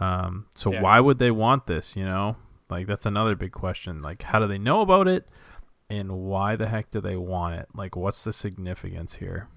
[0.00, 0.82] Um, so Yeah.
[0.82, 1.96] why would they want this?
[1.96, 2.36] You know,
[2.70, 4.02] like that's another big question.
[4.02, 5.28] Like, how do they know about it,
[5.90, 7.68] and why the heck do they want it?
[7.74, 9.48] Like, what's the significance here?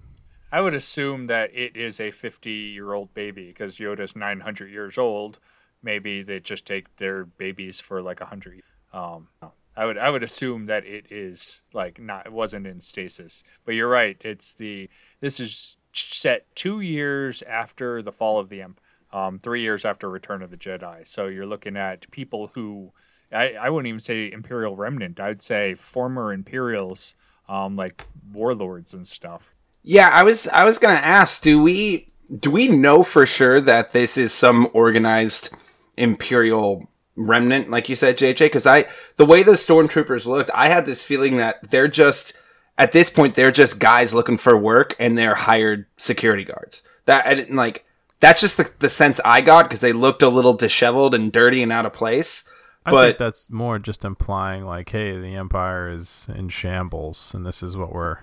[0.51, 4.97] I would assume that it is a 50 year old baby because Yoda's 900 years
[4.97, 5.39] old.
[5.84, 8.62] Maybe they just take their babies for like 100.
[8.93, 9.30] Um,
[9.75, 13.43] I would I would assume that it is like not it wasn't in stasis.
[13.65, 14.17] But you're right.
[14.21, 14.89] It's the
[15.21, 20.10] this is set two years after the fall of the Empire, um, three years after
[20.10, 21.08] Return of the Jedi.
[21.08, 22.93] So you're looking at people who
[23.32, 25.19] I, I wouldn't even say Imperial remnant.
[25.19, 27.15] I'd say former Imperials,
[27.47, 29.54] um, like warlords and stuff.
[29.84, 33.91] Yeah, I was I was gonna ask, do we do we know for sure that
[33.91, 35.50] this is some organized
[35.97, 38.39] imperial remnant, like you said, JJ?
[38.45, 42.34] Because I the way the stormtroopers looked, I had this feeling that they're just
[42.78, 46.84] at this point they're just guys looking for work and they're hired security guards.
[47.06, 47.86] That didn't like.
[48.21, 51.62] That's just the, the sense I got because they looked a little disheveled and dirty
[51.62, 52.45] and out of place.
[52.86, 57.45] I But think that's more just implying like, hey, the empire is in shambles, and
[57.45, 58.19] this is what we're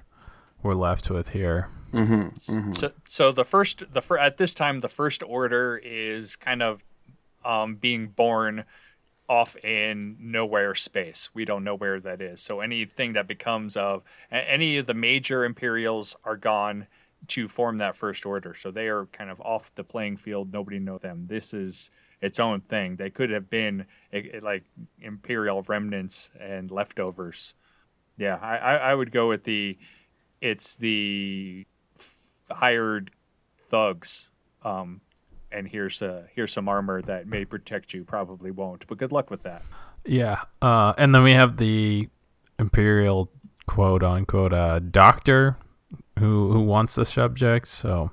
[0.63, 1.69] we're left with here.
[2.75, 6.85] So, so the first, the fir- at this time, the first order is kind of
[7.45, 8.65] um, being born
[9.29, 11.31] off in nowhere space.
[11.35, 12.41] We don't know where that is.
[12.41, 16.87] So anything that becomes of any of the major Imperials are gone
[17.27, 18.55] to form that first order.
[18.55, 20.53] So they are kind of off the playing field.
[20.53, 21.27] Nobody knows them.
[21.29, 22.97] This is its own thing.
[22.97, 24.65] They could have been eh, eh, like
[25.01, 27.55] Imperial remnants and leftovers.
[28.17, 29.79] Yeah, I, I, I would go with the
[30.41, 31.67] it's the
[31.99, 33.11] f- hired
[33.59, 34.31] thugs.
[34.63, 35.03] Um,
[35.51, 38.05] and here's a here's some armor that may protect you.
[38.05, 39.63] Probably won't, but good luck with that.
[40.05, 42.09] Yeah, uh, and then we have the
[42.59, 43.31] imperial
[43.67, 45.57] quote unquote uh, doctor
[46.19, 47.67] who who wants the subject.
[47.69, 48.11] So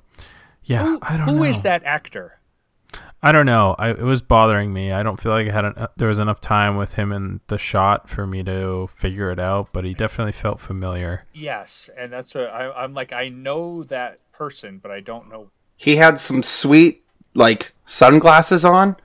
[0.64, 1.42] yeah, I don't Who know.
[1.44, 2.40] is that actor?
[3.22, 3.74] I don't know.
[3.78, 4.92] I, it was bothering me.
[4.92, 7.40] I don't feel like I had an, uh, there was enough time with him in
[7.48, 9.70] the shot for me to figure it out.
[9.72, 11.24] But he definitely felt familiar.
[11.32, 15.50] Yes, and that's a, I, I'm like I know that person, but I don't know.
[15.76, 18.96] he had some sweet like sunglasses on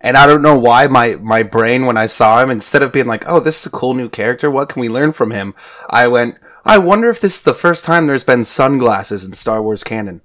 [0.00, 3.06] and i don't know why my my brain when i saw him instead of being
[3.06, 5.54] like oh this is a cool new character what can we learn from him
[5.88, 9.62] i went i wonder if this is the first time there's been sunglasses in star
[9.62, 10.20] wars canon.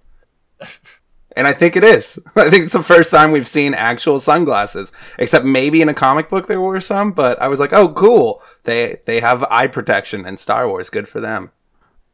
[1.36, 2.20] And i think it is.
[2.36, 4.92] I think it's the first time we've seen actual sunglasses.
[5.18, 8.42] Except maybe in a comic book there were some but i was like oh cool.
[8.64, 10.90] They they have eye protection in star wars.
[10.90, 11.52] Good for them.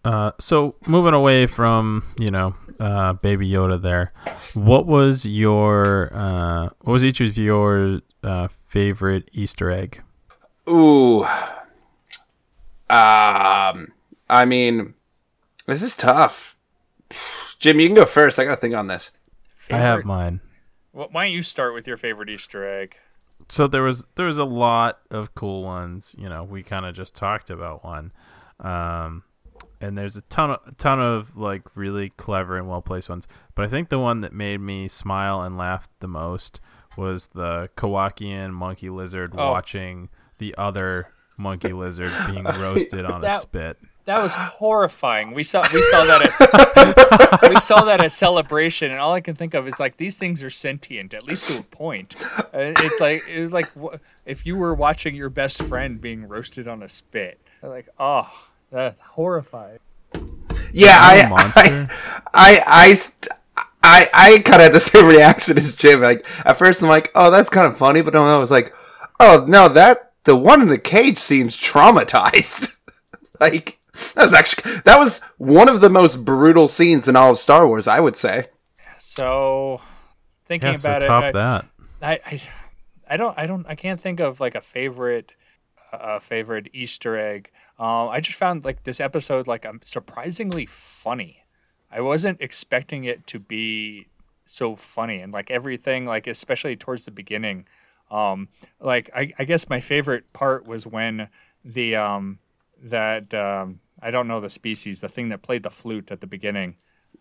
[0.05, 4.13] Uh, so moving away from you know uh, Baby Yoda, there,
[4.53, 10.01] what was your uh, what was each of your uh, favorite Easter egg?
[10.67, 11.25] Ooh.
[12.89, 13.91] Um,
[14.29, 14.93] I mean,
[15.65, 16.55] this is tough.
[17.59, 18.39] Jim, you can go first.
[18.39, 19.11] I got to think on this.
[19.69, 20.41] I have mine.
[20.91, 22.95] Wh- Why don't you start with your favorite Easter egg?
[23.49, 26.15] So there was there was a lot of cool ones.
[26.17, 28.11] You know, we kind of just talked about one,
[28.59, 29.23] um,
[29.81, 33.27] and there's a ton of a ton of like really clever and well placed ones.
[33.55, 36.59] But I think the one that made me smile and laugh the most
[36.97, 39.51] was the Kowakian monkey lizard Oh.
[39.51, 43.77] watching the other monkey lizard being roasted on a spit.
[44.05, 45.33] That was horrifying.
[45.33, 49.35] We saw we saw that at we saw that at celebration, and all I can
[49.35, 52.15] think of is like these things are sentient, at least to a point.
[52.39, 53.67] Uh, it's like it was like
[54.25, 57.39] if you were watching your best friend being roasted on a spit.
[57.61, 58.29] Like, oh,
[58.71, 59.79] that's horrifying.
[60.71, 61.61] Yeah, Are you I, a monster?
[61.61, 61.89] I,
[62.33, 66.01] I, I, I, I kind of had the same reaction as Jim.
[66.01, 68.73] Like at first, I'm like, "Oh, that's kind of funny," but then I was like,
[69.19, 72.77] "Oh no, that the one in the cage seems traumatized."
[73.39, 73.78] like
[74.15, 77.67] that was actually that was one of the most brutal scenes in all of Star
[77.67, 77.87] Wars.
[77.87, 78.47] I would say.
[78.97, 79.81] So,
[80.45, 81.65] thinking Yeah, so about top it, I- that.
[82.01, 82.41] I, I,
[83.09, 85.33] I don't, I don't, I can't think of like a favorite,
[85.91, 87.49] a favorite Easter egg.
[87.77, 91.43] Um, I just found like this episode like um, surprisingly funny.
[91.91, 94.07] I wasn't expecting it to be
[94.45, 97.65] so funny, and like everything, like especially towards the beginning.
[98.11, 98.47] Um,
[98.79, 101.27] like I, I guess my favorite part was when
[101.65, 102.39] the um,
[102.81, 106.27] that um, I don't know the species, the thing that played the flute at the
[106.27, 106.75] beginning.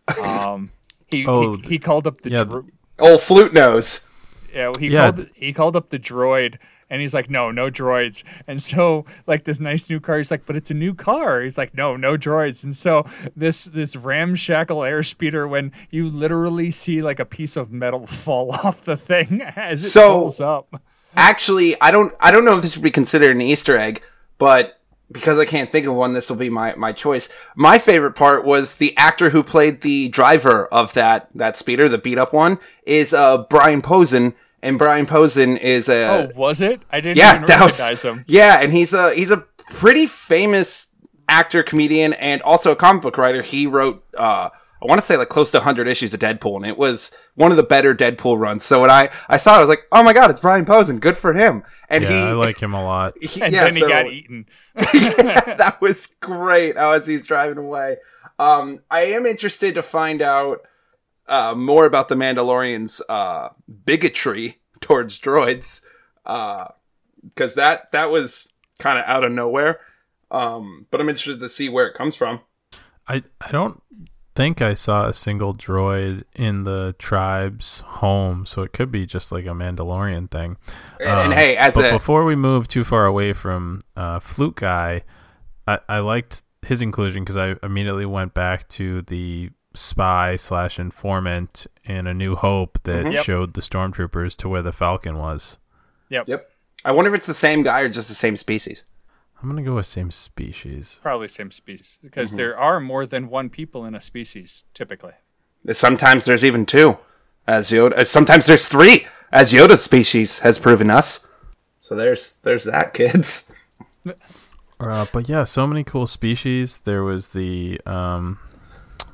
[0.22, 0.70] Um,
[1.07, 2.66] he, Oh, he he called up the yeah, dro-
[2.99, 4.07] Old flute nose.
[4.55, 5.11] yeah, he Yeah.
[5.12, 6.57] called he called up the droid
[6.91, 8.24] and he's like, No, no droids.
[8.47, 11.41] And so like this nice new car, he's like, But it's a new car.
[11.43, 12.64] He's like, No, no droids.
[12.64, 13.05] And so
[13.37, 18.85] this this ramshackle airspeeder when you literally see like a piece of metal fall off
[18.85, 20.83] the thing as it So- pulls up.
[21.16, 24.03] Actually, I don't I don't know if this would be considered an Easter egg,
[24.39, 24.78] but
[25.11, 27.28] because I can't think of one, this will be my, my choice.
[27.56, 31.98] My favorite part was the actor who played the driver of that, that speeder, the
[31.98, 34.34] beat up one, is, uh, Brian Posehn.
[34.61, 36.82] And Brian Posehn is a, Oh, was it?
[36.90, 38.24] I didn't yeah, that was, recognize him.
[38.26, 39.38] yeah, and he's a, he's a
[39.70, 40.88] pretty famous
[41.28, 43.40] actor, comedian, and also a comic book writer.
[43.42, 44.50] He wrote, uh,
[44.81, 47.51] I want to say like close to 100 issues of Deadpool, and it was one
[47.51, 48.64] of the better Deadpool runs.
[48.64, 51.01] So when I, I saw it, I was like, oh my god, it's Brian Posehn.
[51.01, 51.64] Good for him.
[51.89, 53.18] And Yeah, he, I like him a lot.
[53.22, 54.47] he- And yeah, then he got eaten.
[54.95, 56.76] yeah, that was great.
[56.76, 57.97] How as he's driving away.
[58.39, 60.61] Um, I am interested to find out
[61.26, 63.49] uh, more about the Mandalorian's uh,
[63.85, 65.83] bigotry towards droids,
[66.24, 68.49] because that that was
[68.79, 69.81] kind of out of nowhere.
[70.31, 72.41] Um, but I'm interested to see where it comes from.
[73.09, 73.83] I I don't
[74.39, 79.32] think I saw a single droid in the tribe's home, so it could be just
[79.32, 80.57] like a Mandalorian thing.
[81.01, 84.20] And, and Um, hey, as but a before we move too far away from uh,
[84.20, 85.03] Flute Guy,
[85.66, 91.66] I, I liked his inclusion because I immediately went back to the spy slash informant
[91.82, 93.14] in A New Hope that Mhm.
[93.14, 93.24] Yep.
[93.24, 95.59] showed the stormtroopers to where the Falcon was.
[96.11, 96.28] Yep.
[96.28, 96.51] yep,
[96.84, 98.84] I wonder if it's the same guy or just the same species.
[99.43, 100.99] I'm gonna go with same species.
[101.03, 102.36] Probably same species because Mm-hmm.
[102.39, 105.12] there are more than one people in a species typically.
[105.72, 106.99] Sometimes there's even two,
[107.47, 107.93] as Yoda.
[107.95, 111.26] uh, Sometimes there's three, as Yoda's species has proven us.
[111.80, 113.51] So there's there's that, kids.
[114.80, 116.78] Uh, but yeah, so many cool species.
[116.84, 118.39] There was the um,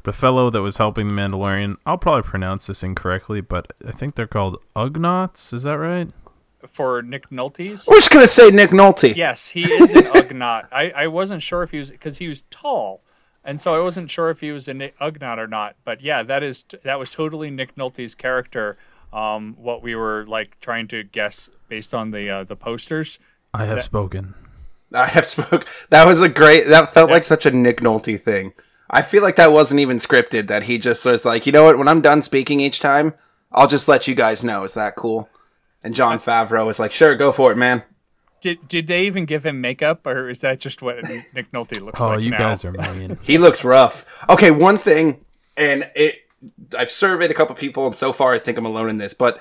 [0.05, 1.77] the fellow that was helping the Mandalorian.
[1.87, 5.53] I'll probably pronounce this incorrectly, but I think they're called Ugnaughts.
[5.53, 6.09] Is that right?
[6.69, 9.15] For Nick Nolte's, We're just gonna say Nick Nolte.
[9.15, 10.69] yes, he is an Ugnaught.
[10.73, 13.03] I, I wasn't sure if he was because he was tall,
[13.45, 15.77] and so I wasn't sure if he was an Ugnaught or not.
[15.85, 18.77] But yeah, that is that was totally Nick Nolte's character.
[19.13, 23.19] Um, what we were like trying to guess based on the uh, the posters.
[23.53, 24.35] I have spoken.
[24.93, 25.67] I have spoke.
[25.91, 26.67] That was a great.
[26.69, 28.53] That felt like such a Nick Nolte thing.
[28.91, 30.49] I feel like that wasn't even scripted.
[30.49, 31.79] That he just was like, you know what?
[31.79, 33.15] When I'm done speaking each time,
[33.53, 34.65] I'll just let you guys know.
[34.65, 35.29] Is that cool?
[35.85, 37.83] And Jon Favreau was like, sure, go for it, man.
[38.41, 40.97] Did did they even give him makeup, or is that just what
[41.35, 42.39] Nick Nolte looks Oh, like Oh, you now?
[42.39, 43.19] guys are mean.
[43.23, 44.05] He looks rough.
[44.29, 45.25] Okay, one thing,
[45.57, 46.17] and it.
[46.77, 49.15] I've surveyed a couple people, and so far I think I'm alone in this.
[49.15, 49.41] But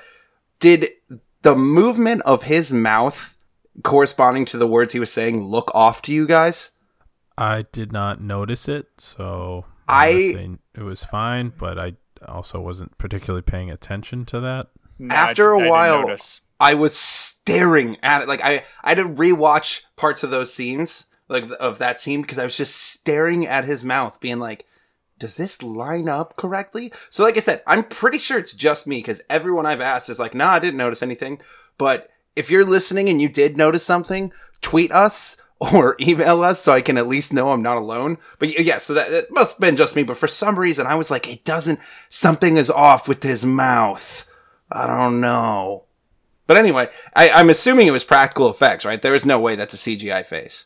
[0.60, 0.88] did
[1.42, 3.36] the movement of his mouth
[3.84, 6.72] corresponding to the words he was saying look off to you guys?
[7.38, 11.52] I did not notice it, so I- I'm gonna say it was fine.
[11.58, 11.94] But I
[12.26, 14.68] also wasn't particularly paying attention to that.
[15.00, 16.16] No, After a while,
[16.60, 18.28] I was staring at it.
[18.28, 22.40] Like I, I had to rewatch parts of those scenes, like of that scene, because
[22.40, 24.66] I was just staring at his mouth, being like,
[25.20, 28.98] "Does this line up correctly?" So, like I said, I'm pretty sure it's just me
[28.98, 31.42] because everyone I've asked is like, "Nah, I didn't notice anything."
[31.78, 34.32] But if you're listening and you did notice something,
[34.62, 38.20] tweet us or email us so I can at least know I'm not alone.
[38.40, 40.04] But yeah, so that it must have been just me.
[40.04, 41.80] But for some reason, I was like, "It doesn't.
[42.10, 44.28] Something is off with his mouth."
[44.74, 45.84] I don't know.
[46.48, 49.02] But anyway, I, I'm assuming it was practical effects, right?
[49.02, 50.66] There is no way that's a CGI face.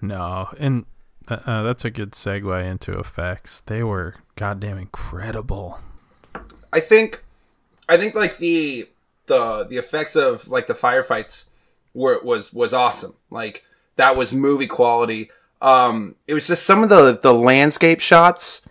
[0.00, 0.86] No, and
[1.28, 3.60] th- uh, that's a good segue into effects.
[3.60, 5.80] They were goddamn incredible.
[6.72, 7.22] I think,
[7.88, 8.88] I think like the
[9.26, 11.48] the the effects of like the firefights
[11.94, 13.14] were was was awesome.
[13.30, 13.64] Like
[13.96, 15.30] that was movie quality.
[15.60, 18.62] Um, it was just some of the the landscape shots.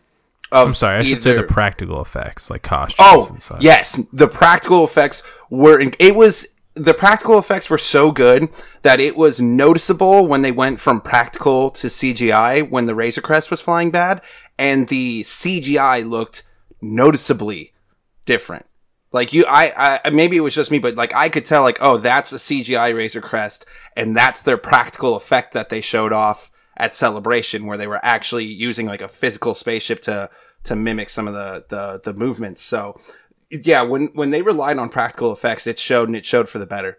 [0.55, 3.61] I'm sorry, I should say the practical effects, like costumes Oh, and such.
[3.61, 5.79] yes, the practical effects were.
[5.79, 8.49] In, it was the practical effects were so good
[8.81, 13.49] that it was noticeable when they went from practical to CGI when the Razor Crest
[13.49, 14.21] was flying bad,
[14.57, 16.43] and the CGI looked
[16.81, 17.73] noticeably
[18.25, 18.65] different.
[19.11, 21.77] Like you, I, I, maybe it was just me, but like I could tell, like,
[21.79, 26.51] oh, that's a CGI Razor Crest, and that's their practical effect that they showed off
[26.75, 30.29] at Celebration, where they were actually using like a physical spaceship to
[30.65, 32.61] to mimic some of the the, the movements.
[32.61, 32.99] So,
[33.49, 36.65] yeah, when when they relied on practical effects, it showed, and it showed for the
[36.65, 36.97] better.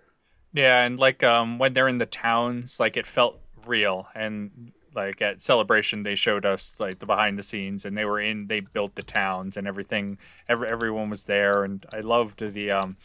[0.53, 5.21] Yeah, and like um when they're in the towns, like it felt real and like
[5.21, 8.61] at celebration they showed us like the behind the scenes and they were in they
[8.61, 12.97] built the towns and everything every, everyone was there and I loved the um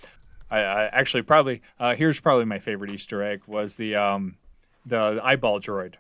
[0.50, 4.38] I, I actually probably uh here's probably my favorite Easter egg was the um
[4.86, 5.96] the, eyeball droid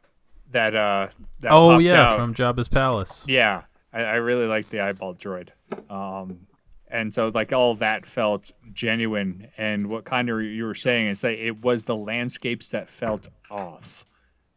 [0.51, 1.07] that uh
[1.41, 2.17] that Oh yeah, out.
[2.17, 3.25] from Jabba's palace.
[3.27, 5.49] Yeah, I, I really like the eyeball droid.
[5.89, 6.47] Um,
[6.87, 9.47] and so like all that felt genuine.
[9.57, 13.29] And what kind of you were saying is that it was the landscapes that felt
[13.49, 14.05] off.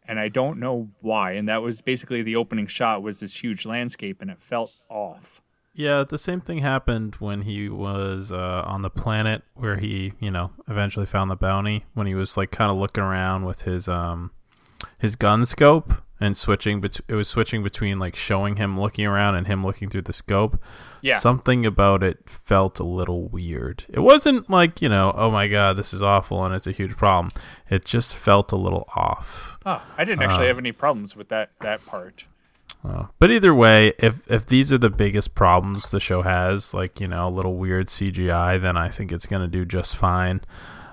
[0.06, 1.32] And I don't know why.
[1.32, 5.40] And that was basically the opening shot was this huge landscape and it felt off.
[5.76, 10.30] Yeah, the same thing happened when he was uh, on the planet where he, you
[10.30, 11.84] know, eventually found the bounty.
[11.94, 14.30] When he was like kind of looking around with his um
[14.98, 19.34] his gun scope and switching bet- it was switching between like showing him looking around
[19.34, 20.58] and him looking through the scope.
[21.02, 21.18] Yeah.
[21.18, 23.84] Something about it felt a little weird.
[23.88, 26.96] It wasn't like, you know, oh my god, this is awful and it's a huge
[26.96, 27.32] problem.
[27.68, 29.58] It just felt a little off.
[29.66, 30.26] Oh, I didn't Uh.
[30.30, 32.24] actually have any problems with that that part.
[32.82, 37.00] Uh, but either way, if if these are the biggest problems the show has, like
[37.00, 40.42] you know, a little weird CGI, then I think it's gonna do just fine.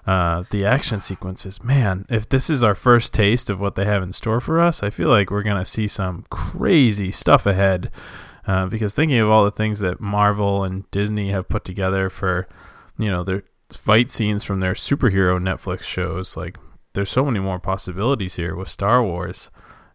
[0.05, 4.01] Uh, the action sequences, man, if this is our first taste of what they have
[4.01, 7.91] in store for us, I feel like we're gonna see some crazy stuff ahead.
[8.47, 12.47] Uh, because thinking of all the things that Marvel and Disney have put together for,
[12.97, 16.57] you know, their fight scenes from their superhero Netflix shows, like
[16.93, 19.51] there's so many more possibilities here with Star Wars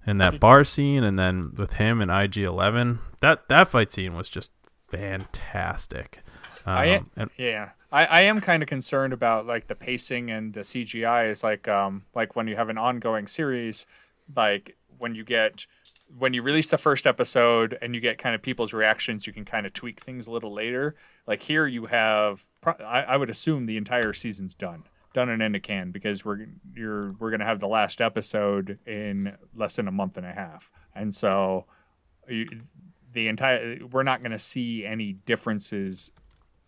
[0.06, 4.14] and that bar scene, and then with him and IG Eleven, that that fight scene
[4.14, 4.52] was just
[4.86, 6.22] fantastic.
[6.64, 7.00] Um, I
[7.36, 11.30] yeah, I, I am kind of concerned about like the pacing and the CGI.
[11.30, 13.86] Is like um like when you have an ongoing series,
[14.34, 15.66] like when you get
[16.16, 19.44] when you release the first episode and you get kind of people's reactions, you can
[19.44, 20.96] kind of tweak things a little later.
[21.26, 24.84] Like here, you have I, I would assume the entire season's done,
[25.14, 29.36] done and in a can because we're you're we're gonna have the last episode in
[29.54, 31.66] less than a month and a half, and so.
[32.28, 32.62] You,
[33.12, 36.10] the entire we're not to see any differences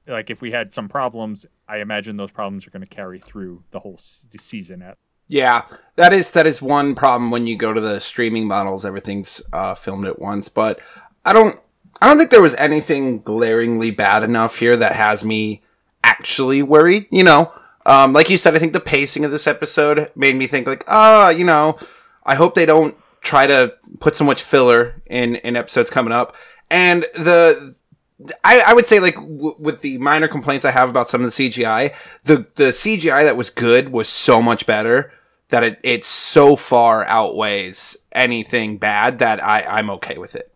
[0.09, 3.63] like if we had some problems i imagine those problems are going to carry through
[3.71, 4.97] the whole s- the season at
[5.29, 8.85] Yeah, that is that is one problem when you go to the streaming models.
[8.87, 10.81] Everything's uh, filmed at once, but
[11.25, 11.61] I don't
[12.01, 15.63] I don't think there was anything glaringly bad enough here that has me
[16.03, 17.07] actually worried.
[17.11, 17.53] You know,
[17.85, 20.85] um, like you said, I think the pacing of this episode made me think like,
[20.89, 21.77] ah, you know,
[22.25, 26.35] I hope they don't try to put so much filler in in episodes coming up.
[26.71, 27.77] And the
[28.43, 31.35] I, I would say like w- with the minor complaints I have about some of
[31.35, 31.95] the CGI,
[32.25, 35.13] the the CGI that was good was so much better
[35.51, 40.53] that it it so far outweighs anything bad that I I'm okay with it.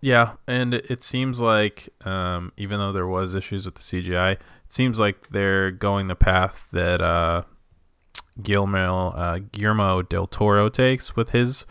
[0.00, 4.40] Yeah, and it seems like um, even though there was issues with the CGI, it
[4.68, 7.42] seems like they're going the path that uh,
[8.40, 11.66] Guillermo uh, Guillermo del Toro takes with his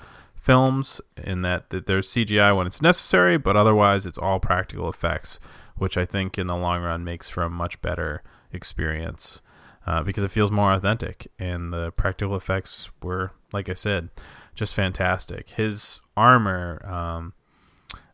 [0.45, 5.39] films, in that, that there's CGI when it's necessary, but otherwise it's all practical effects,
[5.75, 8.21] which I think in the long run makes for a much better
[8.53, 9.41] experience
[9.87, 14.09] uh, because it feels more authentic, and the practical effects were, like I said,
[14.55, 15.49] just fantastic.
[15.49, 16.81] His armor.
[16.87, 17.33] Um,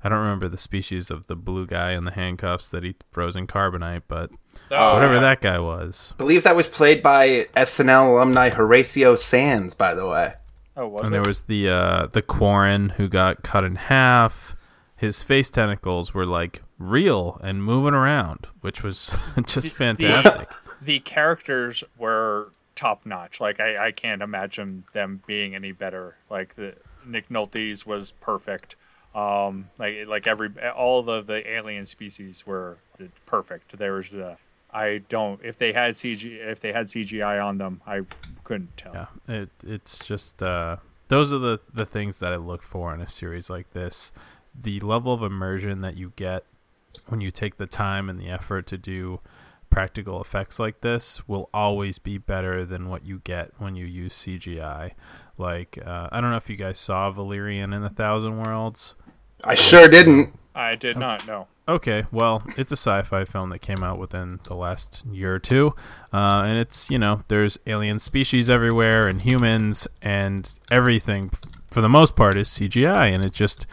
[0.03, 3.35] I don't remember the species of the blue guy in the handcuffs that he throws
[3.35, 4.31] in carbonite, but
[4.71, 5.19] Oh, whatever yeah.
[5.21, 6.13] that guy was.
[6.15, 10.33] I believe that was played by SNL alumni Horatio Sanz, by the way.
[10.77, 11.11] Oh was And it?
[11.11, 14.55] there was the uh, the Quarren who got cut in half.
[14.95, 19.15] His face tentacles were like real and moving around, which was
[19.45, 20.49] just fantastic.
[20.81, 26.55] the characters were top notch like I, I can't imagine them being any better like
[26.55, 26.73] the
[27.05, 28.75] nick nolte's was perfect
[29.13, 32.79] um like like every all of the alien species were
[33.27, 34.37] perfect there was the
[34.73, 38.01] i don't if they had cg if they had cgi on them i
[38.43, 42.63] couldn't tell Yeah, it it's just uh, those are the the things that I look
[42.63, 44.11] for in a series like this.
[44.53, 46.43] The level of immersion that you get
[47.07, 49.21] when you take the time and the effort to do
[49.69, 54.13] practical effects like this will always be better than what you get when you use
[54.13, 54.91] CGI.
[55.37, 58.95] Like uh, I don't know if you guys saw Valerian in the Thousand Worlds.
[59.43, 60.33] I sure didn't.
[60.53, 64.55] i did not know Okay, well, it's a sci-fi film that came out within the
[64.55, 65.75] last year or two,
[66.11, 71.29] uh, and it's you know there's alien species everywhere and humans and everything
[71.71, 73.67] for the most part is CGI, and it just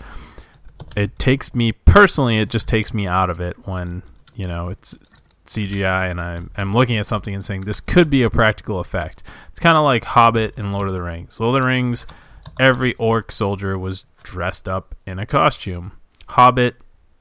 [0.96, 4.02] it takes me personally, it just takes me out of it when
[4.34, 4.96] you know it's
[5.46, 9.22] CGI and I'm I'm looking at something and saying this could be a practical effect.
[9.50, 11.40] It's kind of like Hobbit and Lord of the Rings.
[11.40, 12.06] Lord of the Rings,
[12.60, 15.92] every orc soldier was dressed up in a costume.
[16.28, 16.76] Hobbit,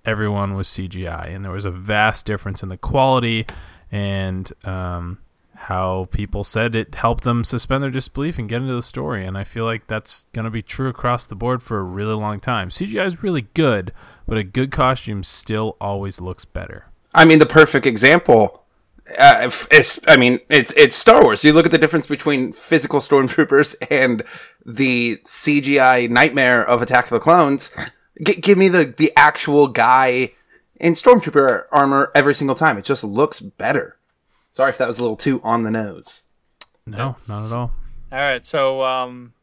[0.07, 3.45] everyone was CGI, and there was a vast difference in the quality
[3.91, 5.19] and um,
[5.53, 9.25] how people said it helped them suspend their disbelief and get into the story.
[9.25, 12.15] And I feel like that's going to be true across the board for a really
[12.15, 12.69] long time.
[12.69, 13.91] CGI is really good,
[14.27, 16.85] but a good costume still always looks better.
[17.13, 18.63] I mean, the perfect example.
[19.17, 21.43] Uh, it's, I mean, it's it's Star Wars.
[21.43, 24.23] You look at the difference between physical stormtroopers and
[24.65, 27.71] the CGI nightmare of Attack of the Clones.
[28.23, 30.31] G- give me the the actual guy
[30.79, 32.77] in stormtrooper armor every single time.
[32.77, 33.97] It just looks better.
[34.53, 36.25] Sorry if that was a little too on the nose.
[36.85, 37.71] No, not at all.
[38.11, 39.33] all right so um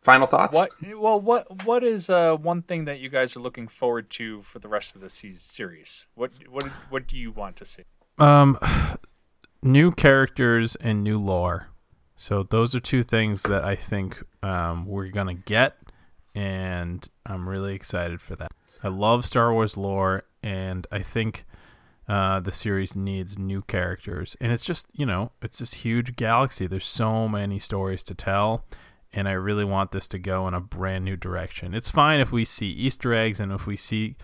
[0.00, 0.54] Final thoughts.
[0.56, 4.42] what well what what is uh one thing that you guys are looking forward to
[4.42, 7.82] for the rest of the series what what what do you want to see
[8.18, 8.58] Um,
[9.62, 11.68] new characters and new lore.
[12.16, 15.76] So those are two things that I think um, we're gonna get,
[16.34, 18.52] and I'm really excited for that.
[18.82, 21.44] I love Star Wars lore, and I think
[22.08, 26.66] uh, the series needs new characters, and it's just you know it's this huge galaxy.
[26.66, 28.64] There's so many stories to tell,
[29.12, 31.74] and I really want this to go in a brand new direction.
[31.74, 34.16] It's fine if we see Easter eggs and if we see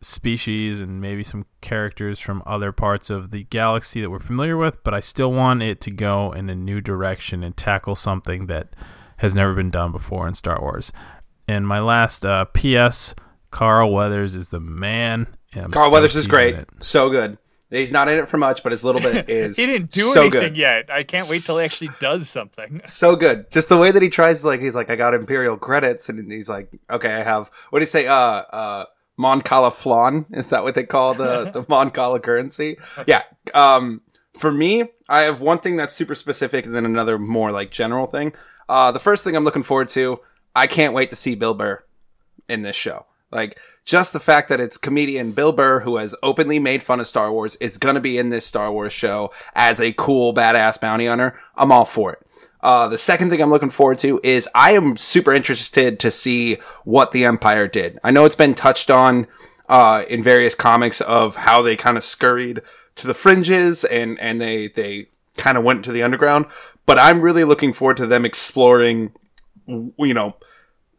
[0.00, 4.82] species and maybe some characters from other parts of the galaxy that we're familiar with,
[4.84, 8.74] but I still want it to go in a new direction and tackle something that
[9.18, 10.92] has never been done before in Star Wars.
[11.48, 13.14] And my last uh, PS,
[13.50, 15.26] Carl Weathers is the man.
[15.54, 16.68] and Carl Weathers is great, it.
[16.80, 17.38] so good.
[17.70, 19.56] He's not in it for much, but his little bit is.
[19.56, 20.56] He didn't do so anything good.
[20.56, 20.90] yet.
[20.90, 22.80] I can't wait till he actually does something.
[22.86, 23.50] So good.
[23.50, 26.30] Just the way that he tries to like, he's like, I got Imperial credits, and
[26.30, 27.50] he's like, okay, I have.
[27.70, 28.06] What do you say?
[28.06, 28.84] Uh, uh,
[29.18, 30.24] Mon Cala flan.
[30.32, 32.78] Is that what they call the the Mon Cala currency?
[33.06, 33.22] Yeah.
[33.52, 34.00] Um,
[34.34, 38.06] for me, I have one thing that's super specific, and then another more like general
[38.06, 38.32] thing.
[38.68, 40.20] Uh, the first thing I'm looking forward to,
[40.58, 41.84] I can't wait to see Bill Burr
[42.48, 43.06] in this show.
[43.30, 47.06] Like just the fact that it's comedian Bill Burr who has openly made fun of
[47.06, 50.80] Star Wars is going to be in this Star Wars show as a cool badass
[50.80, 51.38] bounty hunter.
[51.54, 52.26] I'm all for it.
[52.60, 56.56] Uh, the second thing I'm looking forward to is I am super interested to see
[56.84, 57.98] what the Empire did.
[58.02, 59.28] I know it's been touched on
[59.68, 62.62] uh, in various comics of how they kind of scurried
[62.96, 65.06] to the fringes and and they they
[65.36, 66.46] kind of went to the underground.
[66.84, 69.12] But I'm really looking forward to them exploring,
[69.66, 70.34] you know,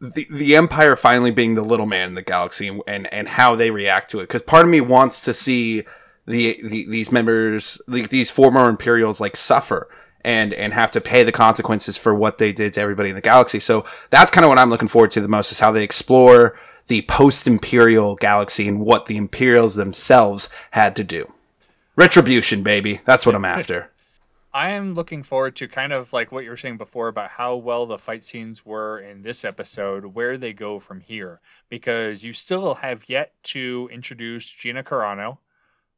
[0.00, 3.70] the the Empire finally being the little man in the galaxy and and how they
[3.70, 4.24] react to it.
[4.24, 5.84] Because part of me wants to see
[6.26, 9.88] the, the these members, the, these former Imperials, like suffer
[10.22, 13.20] and and have to pay the consequences for what they did to everybody in the
[13.20, 13.60] galaxy.
[13.60, 16.58] So that's kind of what I'm looking forward to the most is how they explore
[16.86, 21.32] the post-imperial galaxy and what the Imperials themselves had to do.
[21.94, 23.00] Retribution, baby.
[23.04, 23.90] That's what I'm after.
[24.52, 27.54] I am looking forward to kind of like what you were saying before about how
[27.54, 32.32] well the fight scenes were in this episode, where they go from here, because you
[32.32, 35.38] still have yet to introduce Gina Carano,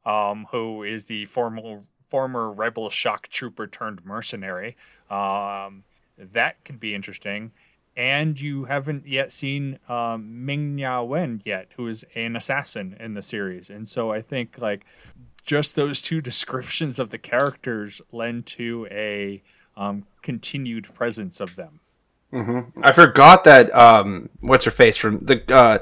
[0.05, 4.77] um, who is the former former rebel shock trooper turned mercenary.
[5.09, 5.83] Um,
[6.15, 7.53] that could be interesting.
[7.95, 13.15] And you haven't yet seen um, Ming Na Wen yet, who is an assassin in
[13.15, 13.69] the series.
[13.69, 14.85] And so I think like
[15.43, 19.41] just those two descriptions of the characters lend to a
[19.75, 21.79] um, continued presence of them.
[22.81, 23.73] I forgot that.
[23.75, 25.43] Um, what's her face from the?
[25.53, 25.79] Uh,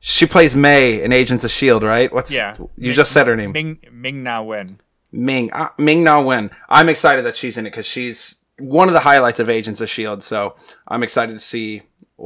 [0.00, 2.10] she plays May in Agents of Shield, right?
[2.10, 4.80] What's Yeah, You just said her name, Ming Ming Na Wen.
[5.10, 6.50] Ming uh, Ming Na Wen.
[6.70, 9.88] I'm excited that she's in it because she's one of the highlights of Agents of
[9.90, 10.22] Shield.
[10.22, 10.54] So
[10.88, 11.82] I'm excited to see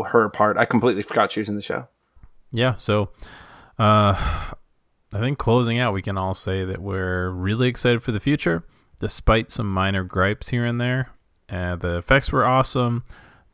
[0.06, 0.56] her part.
[0.56, 1.88] I completely forgot she was in the show.
[2.52, 3.10] Yeah, so
[3.78, 4.52] uh,
[5.16, 8.64] I think closing out, we can all say that we're really excited for the future,
[9.00, 11.08] despite some minor gripes here and there.
[11.48, 13.02] Uh, the effects were awesome.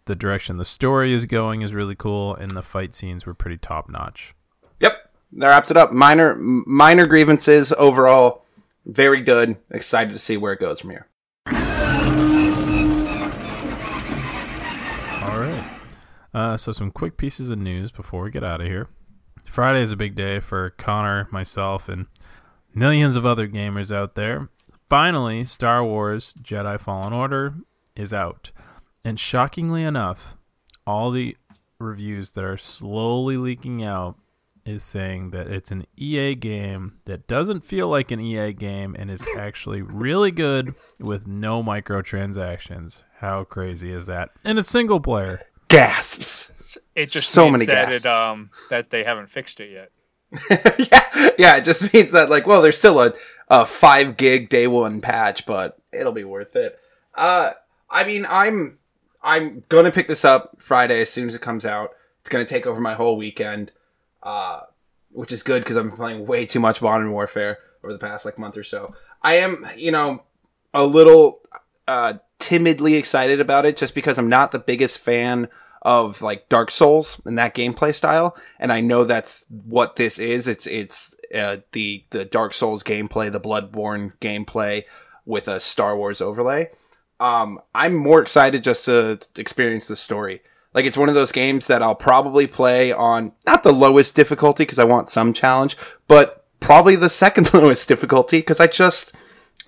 [0.06, 3.58] The direction the story is going is really cool, and the fight scenes were pretty
[3.58, 4.34] top notch.
[4.80, 5.92] Yep, that wraps it up.
[5.92, 8.44] Minor minor grievances overall.
[8.84, 9.56] Very good.
[9.70, 11.06] Excited to see where it goes from here.
[11.46, 11.52] All
[15.38, 15.64] right.
[16.34, 18.88] Uh, so some quick pieces of news before we get out of here.
[19.52, 22.06] Friday is a big day for Connor, myself, and
[22.74, 24.48] millions of other gamers out there.
[24.88, 27.56] Finally, Star Wars Jedi Fallen Order
[27.94, 28.50] is out.
[29.04, 30.38] And shockingly enough,
[30.86, 31.36] all the
[31.78, 34.16] reviews that are slowly leaking out
[34.64, 39.10] is saying that it's an EA game that doesn't feel like an EA game and
[39.10, 43.02] is actually really good with no microtransactions.
[43.18, 44.30] How crazy is that?
[44.46, 45.42] And a single player.
[45.68, 46.54] Gasps.
[46.94, 49.90] It just So means many that it, um that they haven't fixed it yet.
[50.78, 51.56] yeah, yeah.
[51.56, 53.12] It just means that like, well, there's still a
[53.48, 56.78] a five gig day one patch, but it'll be worth it.
[57.14, 57.52] Uh,
[57.90, 58.78] I mean, I'm
[59.22, 61.90] I'm gonna pick this up Friday as soon as it comes out.
[62.20, 63.72] It's gonna take over my whole weekend,
[64.22, 64.60] uh,
[65.10, 68.38] which is good because I'm playing way too much Modern Warfare over the past like
[68.38, 68.94] month or so.
[69.22, 70.24] I am, you know,
[70.72, 71.40] a little
[71.86, 75.48] uh, timidly excited about it just because I'm not the biggest fan
[75.82, 80.48] of like Dark Souls and that gameplay style, and I know that's what this is.
[80.48, 84.84] It's it's uh, the the Dark Souls gameplay, the Bloodborne gameplay
[85.26, 86.70] with a Star Wars overlay.
[87.20, 90.42] Um, I'm more excited just to experience the story.
[90.74, 94.64] Like it's one of those games that I'll probably play on not the lowest difficulty
[94.64, 95.76] because I want some challenge,
[96.08, 99.14] but probably the second lowest difficulty because I just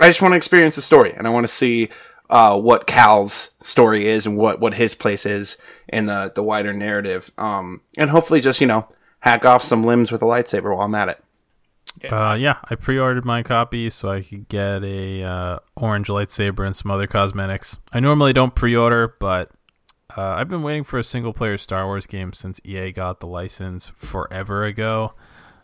[0.01, 1.91] I just want to experience the story and I want to see
[2.31, 5.59] uh, what Cal's story is and what, what his place is
[5.89, 7.31] in the, the wider narrative.
[7.39, 8.89] Um, and hopefully just, you know,
[9.21, 11.25] hack off some limbs with a lightsaber while I'm at it.
[12.11, 16.75] Uh, yeah, I pre-ordered my copy so I could get a uh, orange lightsaber and
[16.75, 17.79] some other cosmetics.
[17.93, 19.53] I normally don't pre-order, but
[20.17, 23.93] uh, I've been waiting for a single-player Star Wars game since EA got the license
[23.97, 25.15] forever ago,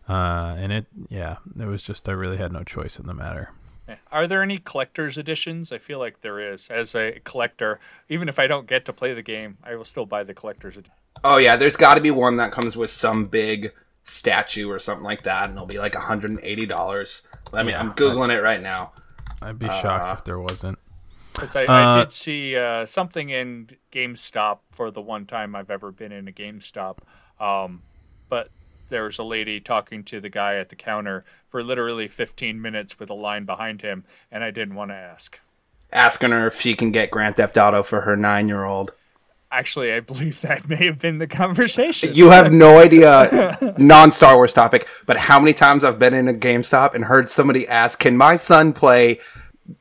[0.09, 3.51] uh, and it, yeah, it was just I really had no choice in the matter.
[3.91, 3.97] Yeah.
[4.13, 5.73] Are there any collector's editions?
[5.73, 6.69] I feel like there is.
[6.71, 10.07] As a collector, even if I don't get to play the game, I will still
[10.07, 10.95] buy the collector's edition.
[11.25, 13.73] Oh yeah, there's got to be one that comes with some big
[14.03, 17.27] statue or something like that, and it'll be like 180 dollars.
[17.53, 18.93] I mean, Yeah, I'm googling it right now.
[19.43, 20.79] I'd be shocked if there wasn't.
[21.35, 25.71] 'Cause I, I Uh, did see uh, something in GameStop for the one time I've
[25.71, 26.99] ever been in a GameStop.
[27.41, 27.83] Um,
[28.29, 28.51] but
[28.91, 32.99] there was a lady talking to the guy at the counter for literally 15 minutes
[32.99, 35.41] with a line behind him, and I didn't want to ask.
[35.93, 38.93] Asking her if she can get Grand Theft Auto for her nine year old.
[39.53, 42.15] Actually, I believe that may have been the conversation.
[42.15, 46.29] You have no idea, non Star Wars topic, but how many times I've been in
[46.29, 49.19] a GameStop and heard somebody ask, "Can my son play?"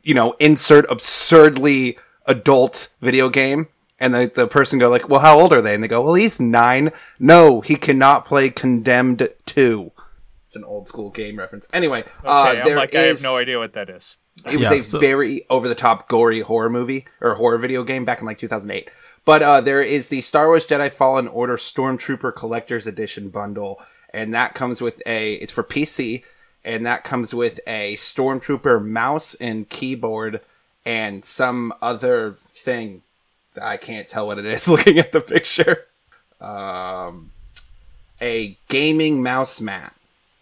[0.01, 3.67] You know, insert absurdly adult video game,
[3.99, 6.13] and the the person go like, "Well, how old are they?" And they go, "Well,
[6.15, 6.91] he's nine.
[7.19, 9.91] No, he cannot play Condemned Two.
[10.47, 11.67] It's an old school game reference.
[11.73, 14.17] Anyway, uh, Okay, I'm there like, I have no idea what that is.
[14.51, 17.83] it was Yeah, a so- very over the top gory horror movie or horror video
[17.83, 18.89] game back in like 2008.
[19.25, 23.79] But uh, there is the Star Wars Jedi Fallen Order Stormtrooper Collector's Edition bundle,
[24.11, 25.33] and that comes with a.
[25.35, 26.23] It's for PC,
[26.63, 30.41] and that comes with a Stormtrooper mouse and keyboard
[30.83, 33.08] and some other thing that
[33.61, 35.85] I can't tell what it is looking at the picture.
[36.41, 37.31] Um,
[38.21, 39.93] a gaming mouse mat,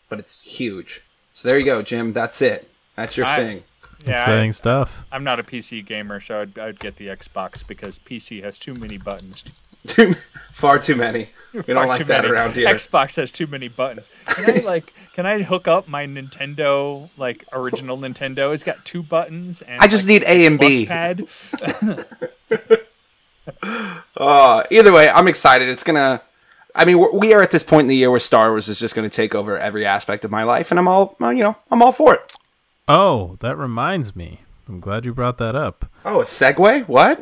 [0.10, 1.02] but it's huge.
[1.32, 2.14] So there you go, Jim.
[2.14, 2.70] That's it.
[2.96, 3.64] That's your I- thing.
[4.06, 5.06] Yeah, Exciting stuff.
[5.12, 8.60] I, am not a PC gamer, so I'd, I'd get the Xbox because PC has
[8.60, 9.44] too many buttons.
[9.88, 10.14] Too,
[10.54, 11.30] far too many.
[11.54, 12.34] We Far don't like that many.
[12.34, 12.68] around here.
[12.68, 14.12] Xbox has too many buttons.
[14.28, 14.94] Can I like?
[15.16, 18.54] Can I hook up my Nintendo like original Nintendo?
[18.54, 20.86] It's got two buttons and I just like, need A and B.
[20.86, 21.26] pad.
[24.16, 25.70] Uh, either way, I'm excited.
[25.70, 26.22] It's gonna.
[26.74, 28.80] I mean, we're, we are at this point in the year where Star Wars is
[28.80, 31.44] just going to take over every aspect of my life, and I'm all, well, you
[31.44, 32.34] know, I'm all for it.
[32.88, 34.42] Oh, that reminds me.
[34.68, 35.86] I'm glad you brought that up.
[36.06, 36.88] Oh, a segue?
[36.88, 37.22] What?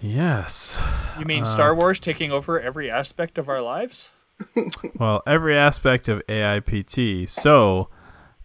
[0.00, 0.80] Yes.
[1.18, 4.10] You mean Star Wars taking over every aspect of our lives?
[4.98, 7.28] Well, every aspect of AIPT.
[7.28, 7.88] So,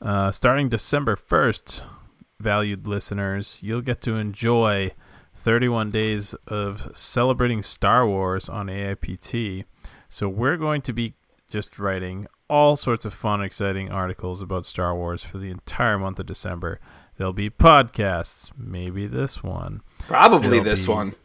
[0.02, 1.82] uh, starting December 1st,
[2.40, 4.92] valued listeners, you'll get to enjoy
[5.44, 9.66] 31 days of celebrating Star Wars on AIPT.
[10.10, 11.14] So, we're going to be
[11.50, 16.20] just writing all sorts of fun, exciting articles about Star Wars for the entire month
[16.20, 16.80] of December.
[17.18, 19.82] There'll be podcasts, maybe this one.
[20.00, 21.16] Probably It'll this one.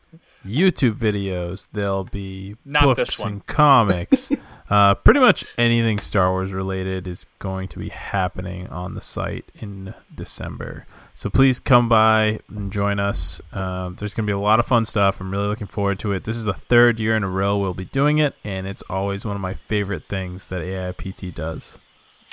[0.46, 1.68] YouTube videos.
[1.72, 3.32] There'll be Not books this one.
[3.32, 4.30] and comics.
[4.70, 9.50] uh, pretty much anything Star Wars related is going to be happening on the site
[9.54, 10.86] in December.
[11.16, 13.40] So please come by and join us.
[13.50, 15.18] Um, there's going to be a lot of fun stuff.
[15.18, 16.24] I'm really looking forward to it.
[16.24, 19.24] This is the third year in a row we'll be doing it, and it's always
[19.24, 21.78] one of my favorite things that AIPT does.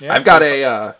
[0.01, 0.93] Yeah, I've got a, uh,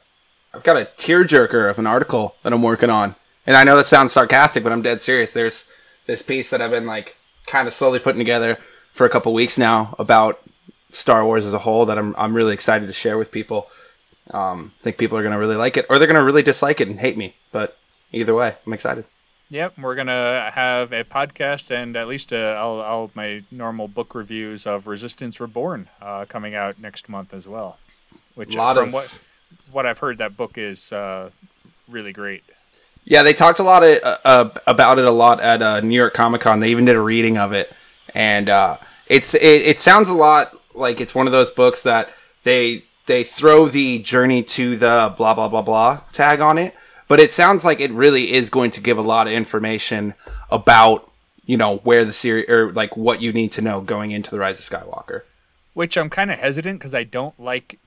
[0.53, 3.15] I've got a tearjerker of an article that I'm working on,
[3.45, 5.33] and I know that sounds sarcastic, but I'm dead serious.
[5.33, 5.67] There's
[6.05, 7.17] this piece that I've been like
[7.47, 8.59] kind of slowly putting together
[8.93, 10.41] for a couple weeks now about
[10.91, 13.67] Star Wars as a whole that I'm I'm really excited to share with people.
[14.31, 16.87] Um, I think people are gonna really like it, or they're gonna really dislike it
[16.87, 17.35] and hate me.
[17.51, 17.77] But
[18.11, 19.05] either way, I'm excited.
[19.49, 24.15] Yep, we're gonna have a podcast and at least uh, I'll, I'll my normal book
[24.15, 27.77] reviews of Resistance Reborn uh, coming out next month as well.
[28.35, 29.19] Which Lot from of- what
[29.71, 31.29] what I've heard, that book is uh,
[31.87, 32.43] really great.
[33.05, 35.95] Yeah, they talked a lot of, uh, uh, about it a lot at uh, New
[35.95, 36.61] York Comic Con.
[36.61, 37.71] They even did a reading of it,
[38.15, 42.09] and uh, it's it, it sounds a lot like it's one of those books that
[42.43, 46.73] they they throw the journey to the blah blah blah blah tag on it,
[47.07, 50.13] but it sounds like it really is going to give a lot of information
[50.51, 51.09] about
[51.45, 54.39] you know where the series or like what you need to know going into the
[54.39, 55.21] Rise of Skywalker.
[55.73, 57.79] Which I'm kind of hesitant because I don't like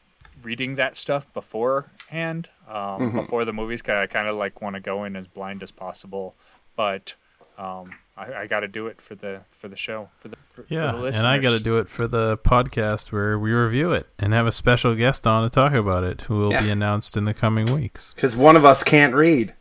[0.42, 3.16] reading that stuff beforehand, um, Mm-hmm.
[3.16, 3.80] before the movies.
[3.82, 6.34] 'cause I kind of like want to go in as blind as possible,
[6.76, 7.14] but
[7.58, 10.64] um, I, I got to do it for the for the show for the for,
[10.68, 13.90] Yeah, for the and I got to do it for the podcast where we review
[13.90, 17.16] it and have a special guest on to talk about it, who will be announced
[17.16, 18.14] in the coming weeks.
[18.14, 19.54] Because one of us can't read.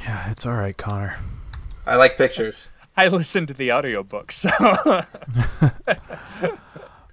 [0.00, 1.16] Yeah, it's all right, Connor.
[1.86, 2.70] I like pictures.
[2.96, 4.50] I listened to the audiobook, so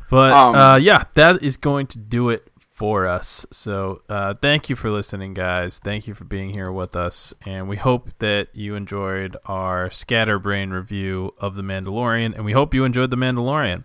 [0.09, 2.48] But Um, uh, yeah, that is going to do it
[2.79, 3.45] for us.
[3.51, 5.79] So uh, thank you for listening, guys.
[5.79, 10.69] Thank you for being here with us, and we hope that you enjoyed our scatterbrain
[10.69, 13.83] review of the Mandalorian, and we hope you enjoyed the Mandalorian.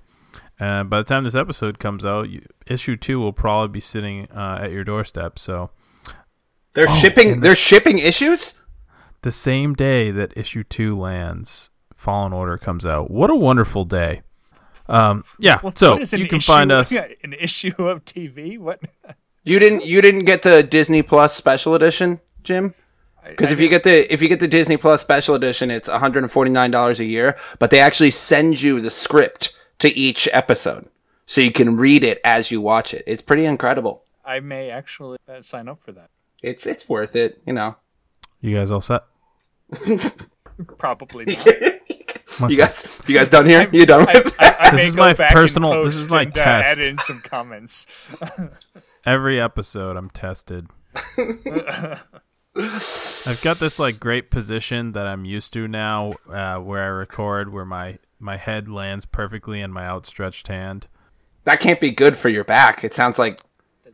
[0.61, 4.31] Uh, by the time this episode comes out, you, issue two will probably be sitting
[4.31, 5.41] uh, at your doorstep.
[5.41, 5.71] So
[6.75, 7.41] They're Oh, shipping.
[7.41, 8.63] The, they're shipping issues.
[9.23, 13.11] The same day that issue two lands, Fallen Order comes out.
[13.11, 14.23] What a wonderful day.
[14.89, 16.93] Um, yeah, What- so what is you can issue- find us.
[17.23, 18.59] an issue of TV.
[18.59, 18.81] What?
[19.47, 19.85] You didn't.
[19.85, 22.73] You didn't get the Disney Plus special edition, Jim.
[23.29, 26.01] Because if you get the if you get the Disney Plus special edition, it's one
[26.01, 27.37] hundred and forty nine dollars a year.
[27.59, 30.89] But they actually send you the script to each episode,
[31.27, 33.05] so you can read it as you watch it.
[33.07, 34.03] It's pretty incredible.
[34.25, 36.09] I may actually uh, sign up for that.
[36.43, 37.43] It's it's worth it.
[37.47, 37.77] You know.
[38.41, 39.03] You guys all set?
[40.79, 41.47] Probably not.
[42.49, 43.69] You guys, you guys done here?
[43.73, 44.37] You done I, with?
[44.41, 46.45] I, I may is go my back personal- And this is post my and, uh,
[46.45, 46.79] test.
[46.79, 47.87] add in some comments.
[49.07, 50.67] Every episode, I'm tested.
[52.57, 57.53] I've got this like great position that I'm used to now, uh, where I record,
[57.53, 60.87] where my my head lands perfectly in my outstretched hand.
[61.45, 62.85] that can't be good for your back.
[62.85, 63.41] It sounds like.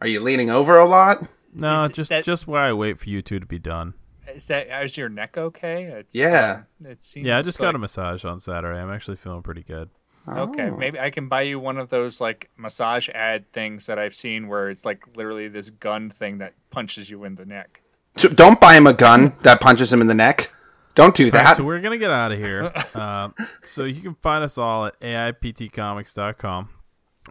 [0.03, 1.27] Are you leaning over a lot?
[1.53, 3.95] No, just that- just where I wait for you two to be done.
[4.37, 5.85] Is that is your neck okay?
[5.85, 6.63] It's, Yeah.
[6.85, 8.79] um, it seems Yeah, I just got a massage on Saturday.
[8.79, 9.91] I'm actually feeling pretty good.
[10.29, 10.77] Okay, Oh.
[10.77, 14.49] maybe I can buy you one of those like massage ad things that I've seen
[14.49, 17.81] where it's like literally this gun thing that punches you in the neck.
[18.17, 20.53] So don't buy him a gun that punches him in the neck.
[20.95, 21.57] Don't do All right, that.
[21.57, 22.71] so we're gonna get out of here.
[22.95, 26.69] um, so you can find us all at aiptcomics.com.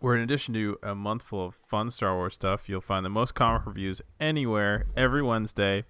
[0.02, 3.10] Where in addition to a month full of fun Star Wars stuff, you'll find the
[3.10, 5.84] most comic reviews anywhere every Wednesday.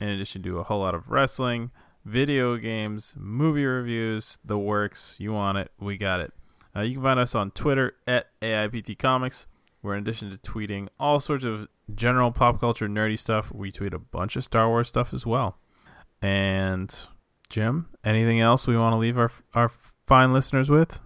[0.00, 1.70] In addition to a whole lot of wrestling,
[2.04, 5.16] video games, movie reviews, the works.
[5.20, 6.32] You want it, we got it.
[6.74, 9.46] Uh, you can find us on Twitter at AIPTcomics.
[9.82, 13.94] Where in addition to tweeting all sorts of general pop culture nerdy stuff, we tweet
[13.94, 15.56] a bunch of Star Wars stuff as well.
[16.20, 16.94] And
[17.48, 19.70] Jim, anything else we want to leave our our
[20.06, 21.00] fine listeners with?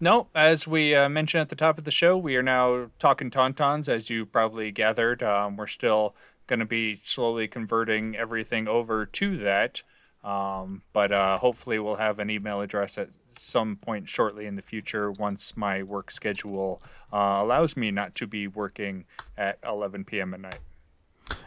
[0.00, 3.30] No, as we uh, mentioned at the top of the show, we are now talking
[3.30, 3.88] tauntauns.
[3.88, 6.14] As you probably gathered, um, we're still
[6.46, 9.82] going to be slowly converting everything over to that.
[10.22, 14.62] Um, but uh, hopefully, we'll have an email address at some point shortly in the
[14.62, 16.80] future once my work schedule
[17.12, 19.04] uh, allows me not to be working
[19.36, 20.34] at 11 p.m.
[20.34, 20.58] at night.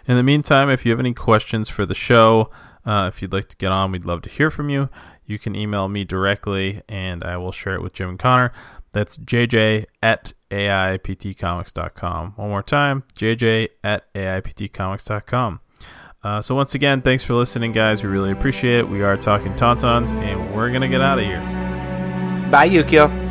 [0.06, 2.50] In the meantime, if you have any questions for the show,
[2.86, 4.90] uh, if you'd like to get on, we'd love to hear from you.
[5.26, 8.54] You can email me directly, and I will share it with Jim and Connor.
[8.98, 12.34] That's jj at aiptcomics.com.
[12.36, 15.60] One more time, jj at aiptcomics.com.
[16.24, 18.04] Uh, so once again, thanks for listening, guys.
[18.04, 18.90] We really appreciate it.
[18.90, 21.40] We are talking Tauntauns, and we're going to get out of here.
[22.50, 23.27] Bye, Yukio.